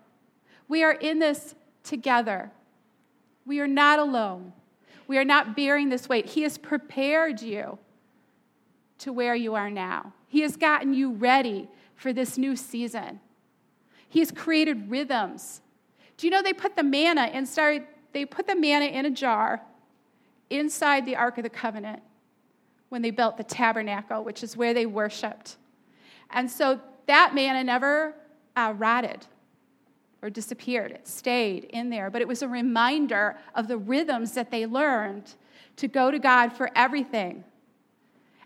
We 0.67 0.83
are 0.83 0.93
in 0.93 1.19
this 1.19 1.53
together. 1.83 2.49
We 3.45 3.59
are 3.59 3.67
not 3.67 3.99
alone. 3.99 4.53
We 5.07 5.19
are 5.19 5.23
not 5.23 5.55
bearing 5.55 5.89
this 5.89 6.09
weight. 6.09 6.25
He 6.25 6.41
has 6.41 6.57
prepared 6.57 7.43
you 7.43 7.77
to 8.97 9.13
where 9.13 9.35
you 9.35 9.53
are 9.53 9.69
now. 9.69 10.13
He 10.27 10.41
has 10.41 10.57
gotten 10.57 10.95
you 10.95 11.11
ready 11.11 11.69
for 11.95 12.11
this 12.11 12.39
new 12.39 12.55
season. 12.55 13.19
He 14.09 14.17
has 14.17 14.31
created 14.31 14.89
rhythms. 14.89 15.61
Do 16.17 16.25
you 16.25 16.31
know 16.31 16.41
they 16.41 16.53
put 16.53 16.75
the 16.75 16.81
manna 16.81 17.21
and 17.21 17.47
started, 17.47 17.83
they 18.13 18.25
put 18.25 18.47
the 18.47 18.55
manna 18.55 18.85
in 18.85 19.05
a 19.05 19.11
jar 19.11 19.61
inside 20.49 21.05
the 21.05 21.15
Ark 21.15 21.37
of 21.37 21.43
the 21.43 21.49
Covenant 21.49 22.01
when 22.89 23.01
they 23.01 23.11
built 23.11 23.37
the 23.37 23.43
tabernacle, 23.43 24.23
which 24.23 24.43
is 24.43 24.55
where 24.55 24.73
they 24.73 24.85
worshiped. 24.85 25.57
And 26.29 26.49
so 26.49 26.79
that 27.07 27.33
manna 27.33 27.63
never 27.63 28.15
uh, 28.55 28.73
rotted 28.77 29.25
or 30.21 30.29
disappeared, 30.29 30.91
it 30.91 31.07
stayed 31.07 31.65
in 31.65 31.89
there. 31.89 32.09
But 32.09 32.21
it 32.21 32.27
was 32.27 32.41
a 32.41 32.47
reminder 32.47 33.37
of 33.55 33.67
the 33.67 33.77
rhythms 33.77 34.33
that 34.33 34.51
they 34.51 34.65
learned 34.65 35.33
to 35.77 35.87
go 35.87 36.11
to 36.11 36.19
God 36.19 36.53
for 36.53 36.69
everything. 36.75 37.43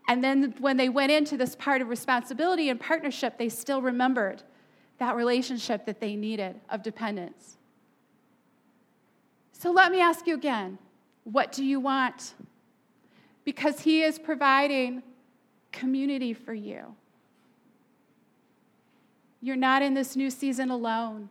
And 0.08 0.24
then 0.24 0.56
when 0.60 0.78
they 0.78 0.90
went 0.90 1.12
into 1.12 1.38
this 1.38 1.56
part 1.56 1.82
of 1.82 1.90
responsibility 1.90 2.70
and 2.70 2.80
partnership, 2.80 3.38
they 3.38 3.50
still 3.50 3.82
remembered 3.82 4.42
that 4.98 5.16
relationship 5.16 5.86
that 5.86 6.00
they 6.00 6.16
needed 6.16 6.60
of 6.70 6.82
dependence. 6.82 7.58
So 9.52 9.72
let 9.72 9.92
me 9.92 10.00
ask 10.00 10.26
you 10.26 10.36
again 10.36 10.78
what 11.32 11.52
do 11.52 11.64
you 11.64 11.80
want? 11.80 12.34
Because 13.44 13.82
He 13.82 14.02
is 14.02 14.18
providing 14.18 15.04
community 15.72 16.34
for 16.34 16.54
you. 16.54 16.96
You're 19.42 19.56
not 19.56 19.82
in 19.82 19.94
this 19.94 20.16
new 20.16 20.30
season 20.30 20.70
alone. 20.70 21.30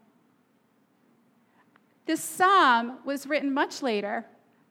This 2.04 2.22
psalm 2.22 2.98
was 3.04 3.26
written 3.26 3.52
much 3.52 3.82
later 3.82 4.24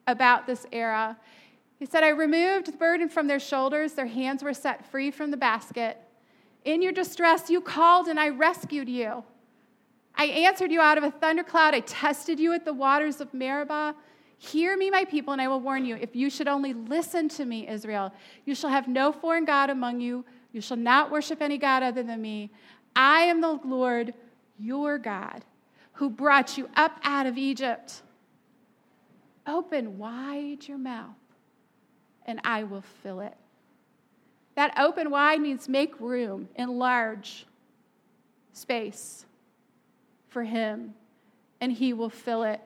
about 0.07 0.47
this 0.47 0.65
era. 0.71 1.17
He 1.79 1.85
said, 1.85 2.03
I 2.03 2.09
removed 2.09 2.67
the 2.67 2.77
burden 2.77 3.09
from 3.09 3.27
their 3.27 3.39
shoulders, 3.39 3.93
their 3.93 4.05
hands 4.05 4.43
were 4.43 4.53
set 4.53 4.85
free 4.85 5.11
from 5.11 5.31
the 5.31 5.37
basket. 5.37 5.97
In 6.63 6.81
your 6.81 6.93
distress, 6.93 7.49
you 7.49 7.61
called, 7.61 8.07
and 8.07 8.19
I 8.19 8.29
rescued 8.29 8.87
you. 8.87 9.23
I 10.15 10.25
answered 10.25 10.71
you 10.71 10.79
out 10.79 10.97
of 10.97 11.03
a 11.03 11.11
thundercloud. 11.11 11.73
I 11.73 11.81
tested 11.81 12.39
you 12.39 12.53
at 12.53 12.63
the 12.63 12.73
waters 12.73 13.19
of 13.19 13.33
Meribah. 13.33 13.95
Hear 14.37 14.77
me, 14.77 14.89
my 14.89 15.05
people, 15.05 15.33
and 15.33 15.41
I 15.41 15.47
will 15.47 15.61
warn 15.61 15.85
you. 15.85 15.95
If 15.95 16.15
you 16.15 16.29
should 16.29 16.47
only 16.47 16.73
listen 16.73 17.29
to 17.29 17.45
me, 17.45 17.67
Israel, 17.67 18.13
you 18.45 18.53
shall 18.53 18.69
have 18.69 18.87
no 18.87 19.11
foreign 19.11 19.45
God 19.45 19.69
among 19.69 20.01
you. 20.01 20.25
You 20.51 20.61
shall 20.61 20.77
not 20.77 21.11
worship 21.11 21.41
any 21.41 21.57
God 21.57 21.83
other 21.83 22.03
than 22.03 22.21
me. 22.21 22.51
I 22.95 23.21
am 23.21 23.41
the 23.41 23.59
Lord, 23.63 24.13
your 24.57 24.97
God, 24.97 25.43
who 25.93 26.09
brought 26.09 26.57
you 26.57 26.69
up 26.75 26.99
out 27.03 27.25
of 27.25 27.37
Egypt. 27.37 28.01
Open 29.47 29.97
wide 29.97 30.67
your 30.67 30.77
mouth, 30.77 31.15
and 32.25 32.39
I 32.43 32.63
will 32.63 32.83
fill 33.03 33.21
it. 33.21 33.35
That 34.55 34.73
open 34.79 35.11
wide 35.11 35.41
means 35.41 35.67
make 35.67 35.99
room, 35.99 36.47
enlarge 36.55 37.45
space 38.53 39.25
for 40.29 40.43
Him, 40.43 40.93
and 41.61 41.71
He 41.71 41.93
will 41.93 42.09
fill 42.09 42.43
it. 42.43 42.61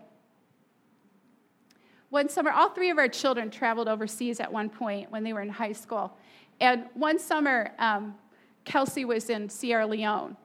One 2.10 2.28
summer, 2.28 2.52
all 2.52 2.69
three 2.69 2.89
of 2.89 2.98
our 2.98 3.08
children 3.08 3.52
traveled 3.52 3.88
overseas 3.88 4.39
at 4.39 4.52
one 4.52 4.69
point 4.69 5.12
when 5.12 5.24
they 5.24 5.34
were 5.34 5.41
in 5.41 5.50
high 5.50 5.74
school. 5.74 6.17
And 6.60 6.86
one 6.93 7.19
summer, 7.19 7.72
um, 7.78 8.15
Kelsey 8.65 9.06
was 9.06 9.30
in 9.30 9.48
Sierra 9.50 9.86
Leone. 9.86 10.36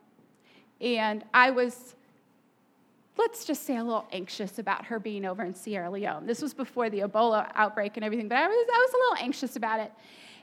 And 0.80 1.24
I 1.32 1.50
was, 1.50 1.94
let's 3.16 3.44
just 3.44 3.64
say, 3.64 3.76
a 3.76 3.84
little 3.84 4.06
anxious 4.12 4.58
about 4.58 4.84
her 4.86 4.98
being 4.98 5.24
over 5.24 5.42
in 5.42 5.54
Sierra 5.54 5.90
Leone. 5.90 6.26
This 6.26 6.42
was 6.42 6.52
before 6.52 6.90
the 6.90 7.00
Ebola 7.00 7.50
outbreak 7.54 7.96
and 7.96 8.04
everything, 8.04 8.28
but 8.28 8.36
I 8.36 8.46
was, 8.46 8.56
I 8.56 8.78
was 8.78 8.92
a 8.92 8.96
little 8.96 9.24
anxious 9.24 9.56
about 9.56 9.80
it. 9.80 9.92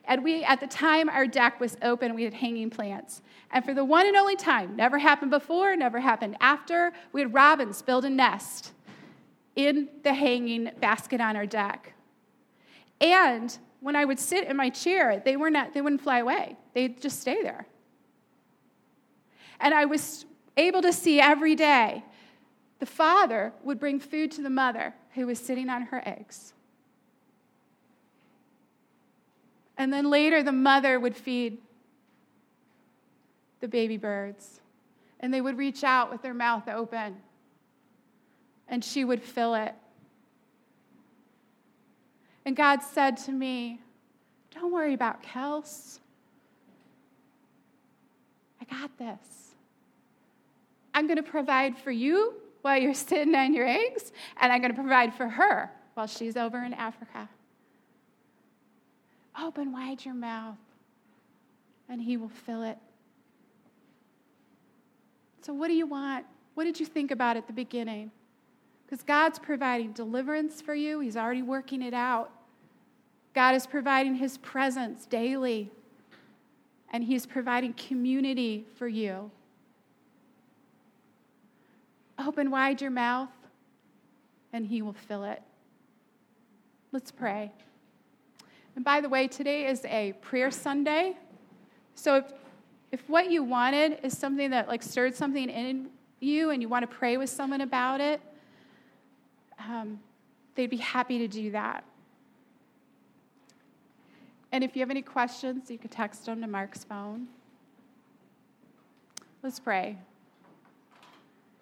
And 0.06 0.24
we, 0.24 0.44
at 0.44 0.60
the 0.60 0.68
time, 0.68 1.10
our 1.10 1.28
deck 1.28 1.60
was 1.60 1.78
open, 1.84 2.16
we 2.16 2.24
had 2.24 2.34
hanging 2.34 2.72
plants. 2.72 3.22
And 3.52 3.64
for 3.64 3.76
the 3.76 3.86
one 3.86 4.08
and 4.08 4.16
only 4.16 4.36
time, 4.36 4.76
never 4.76 4.98
happened 4.98 5.30
before, 5.30 5.76
never 5.76 6.00
happened 6.00 6.38
after, 6.40 6.92
we 7.14 7.22
had 7.22 7.34
robins 7.34 7.84
build 7.84 8.06
a 8.06 8.10
nest 8.10 8.72
in 9.56 9.90
the 10.04 10.14
hanging 10.14 10.72
basket 10.80 11.22
on 11.22 11.36
our 11.36 11.46
deck. 11.46 11.94
And 13.00 13.58
when 13.80 13.96
I 13.96 14.06
would 14.06 14.20
sit 14.20 14.48
in 14.48 14.56
my 14.56 14.70
chair, 14.70 15.22
they, 15.24 15.36
were 15.36 15.50
not, 15.50 15.74
they 15.74 15.82
wouldn't 15.82 16.02
fly 16.02 16.20
away, 16.20 16.58
they'd 16.74 17.02
just 17.02 17.20
stay 17.20 17.42
there. 17.42 17.66
And 19.60 19.74
I 19.74 19.86
was 19.86 20.26
able 20.58 20.82
to 20.82 20.94
see 20.94 21.20
every 21.20 21.56
day 21.56 22.04
the 22.80 22.86
father 22.86 23.54
would 23.64 23.80
bring 23.80 24.00
food 24.00 24.32
to 24.32 24.42
the 24.42 24.50
mother 24.50 24.94
who 25.14 25.28
was 25.28 25.40
sitting 25.40 25.70
on 25.70 25.84
her 25.84 26.02
eggs. 26.06 26.54
And 29.78 29.92
then 29.92 30.10
later, 30.10 30.44
the 30.44 30.52
mother 30.52 31.00
would 31.00 31.16
feed 31.16 31.58
the 33.60 33.68
baby 33.68 33.98
birds. 33.98 34.62
And 35.20 35.34
they 35.34 35.42
would 35.42 35.58
reach 35.58 35.84
out 35.84 36.12
with 36.12 36.22
their 36.22 36.34
mouth 36.34 36.68
open 36.68 37.18
and 38.72 38.84
she 38.84 39.04
would 39.04 39.22
fill 39.22 39.54
it. 39.54 39.76
And 42.46 42.56
God 42.56 42.82
said 42.82 43.18
to 43.18 43.32
me, 43.32 43.80
Don't 44.52 44.72
worry 44.72 44.96
about 44.96 45.22
Kels. 45.22 46.00
I 48.60 48.66
got 48.66 48.98
this. 48.98 49.52
I'm 50.94 51.06
going 51.06 51.18
to 51.18 51.24
provide 51.24 51.78
for 51.78 51.92
you 51.92 52.34
while 52.62 52.78
you're 52.78 52.94
sitting 52.94 53.36
on 53.36 53.54
your 53.54 53.68
eggs, 53.68 54.12
and 54.40 54.52
I'm 54.52 54.62
going 54.62 54.74
to 54.74 54.80
provide 54.80 55.14
for 55.14 55.28
her 55.28 55.72
while 55.94 56.08
she's 56.08 56.38
over 56.38 56.64
in 56.64 56.74
Africa. 56.74 57.30
Open 59.40 59.72
wide 59.72 60.04
your 60.04 60.14
mouth, 60.14 60.58
and 61.90 62.02
He 62.02 62.18
will 62.18 62.30
fill 62.30 62.64
it. 62.64 62.78
So, 65.42 65.54
what 65.54 65.68
do 65.68 65.74
you 65.74 65.88
want? 65.88 66.26
What 66.54 66.66
did 66.66 66.80
you 66.80 66.86
think 66.86 67.12
about 67.12 67.36
at 67.38 67.48
the 67.48 67.54
beginning? 67.54 68.12
Because 68.92 69.06
God's 69.06 69.40
providing 69.40 69.94
deliverance 69.94 70.62
for 70.62 70.76
you, 70.76 71.00
He's 71.00 71.16
already 71.16 71.42
working 71.42 71.82
it 71.82 71.94
out. 71.94 72.30
God 73.34 73.56
is 73.56 73.66
providing 73.66 74.16
His 74.16 74.38
presence 74.40 75.06
daily, 75.06 75.72
and 76.92 77.02
He's 77.02 77.26
providing 77.26 77.72
community 77.72 78.66
for 78.76 78.90
you. 78.90 79.32
Open 82.20 82.52
wide 82.52 82.82
your 82.82 82.92
mouth, 82.92 83.30
and 84.52 84.66
He 84.66 84.82
will 84.82 84.92
fill 84.92 85.24
it. 85.24 85.42
Let's 86.92 87.12
pray. 87.12 87.50
And 88.76 88.84
by 88.84 89.00
the 89.00 89.08
way, 89.08 89.30
today 89.30 89.68
is 89.68 89.86
a 89.86 90.12
prayer 90.20 90.52
Sunday. 90.52 91.16
So 91.96 92.18
if, 92.18 92.26
if 92.92 93.08
what 93.08 93.32
you 93.32 93.42
wanted 93.42 94.00
is 94.04 94.18
something 94.18 94.50
that 94.50 94.68
like 94.68 94.84
stirred 94.84 95.16
something 95.16 95.50
in 95.50 95.88
you 96.20 96.50
and 96.50 96.62
you 96.62 96.68
want 96.68 96.84
to 96.84 96.94
pray 96.94 97.16
with 97.16 97.30
someone 97.30 97.62
about 97.62 98.02
it, 98.02 98.20
um, 99.70 100.00
they'd 100.56 100.70
be 100.70 100.78
happy 100.78 101.20
to 101.20 101.28
do 101.28 101.52
that. 101.52 101.84
And 104.52 104.64
if 104.64 104.76
you 104.76 104.82
have 104.82 104.90
any 104.90 105.02
questions, 105.02 105.72
you 105.72 105.78
can 105.78 105.90
text 105.90 106.26
them 106.26 106.42
to 106.42 106.48
Mark's 106.48 106.84
phone. 106.84 107.28
Let's 109.44 109.60
pray. 109.60 109.98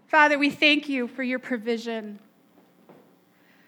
Father, 0.07 0.39
we 0.39 0.49
thank 0.49 0.89
you 0.89 1.07
for 1.07 1.21
your 1.21 1.39
provision. 1.39 2.19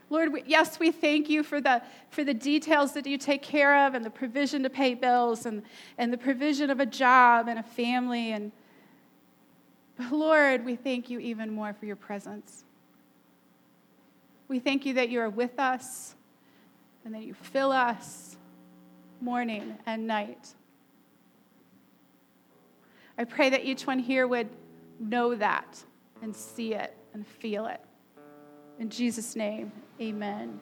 Lord, 0.09 0.33
we, 0.33 0.43
yes, 0.45 0.79
we 0.79 0.91
thank 0.91 1.29
you 1.29 1.43
for 1.43 1.61
the, 1.61 1.81
for 2.09 2.23
the 2.23 2.33
details 2.33 2.93
that 2.93 3.05
you 3.05 3.17
take 3.17 3.41
care 3.41 3.85
of 3.85 3.93
and 3.93 4.03
the 4.03 4.09
provision 4.09 4.63
to 4.63 4.69
pay 4.69 4.93
bills 4.93 5.45
and, 5.45 5.61
and 5.97 6.11
the 6.11 6.17
provision 6.17 6.69
of 6.69 6.79
a 6.79 6.85
job 6.85 7.47
and 7.47 7.59
a 7.59 7.63
family. 7.63 8.31
And 8.31 8.51
Lord, 10.11 10.65
we 10.65 10.75
thank 10.75 11.09
you 11.09 11.19
even 11.19 11.53
more 11.53 11.73
for 11.73 11.85
your 11.85 11.95
presence. 11.95 12.65
We 14.51 14.59
thank 14.59 14.85
you 14.85 14.95
that 14.95 15.07
you 15.07 15.21
are 15.21 15.29
with 15.29 15.57
us 15.59 16.13
and 17.05 17.15
that 17.15 17.23
you 17.23 17.33
fill 17.33 17.71
us 17.71 18.35
morning 19.21 19.77
and 19.85 20.05
night. 20.05 20.53
I 23.17 23.23
pray 23.23 23.49
that 23.49 23.63
each 23.63 23.87
one 23.87 23.97
here 23.97 24.27
would 24.27 24.49
know 24.99 25.35
that 25.35 25.81
and 26.21 26.35
see 26.35 26.73
it 26.73 26.93
and 27.13 27.25
feel 27.25 27.67
it. 27.67 27.79
In 28.77 28.89
Jesus' 28.89 29.37
name, 29.37 29.71
amen. 30.01 30.59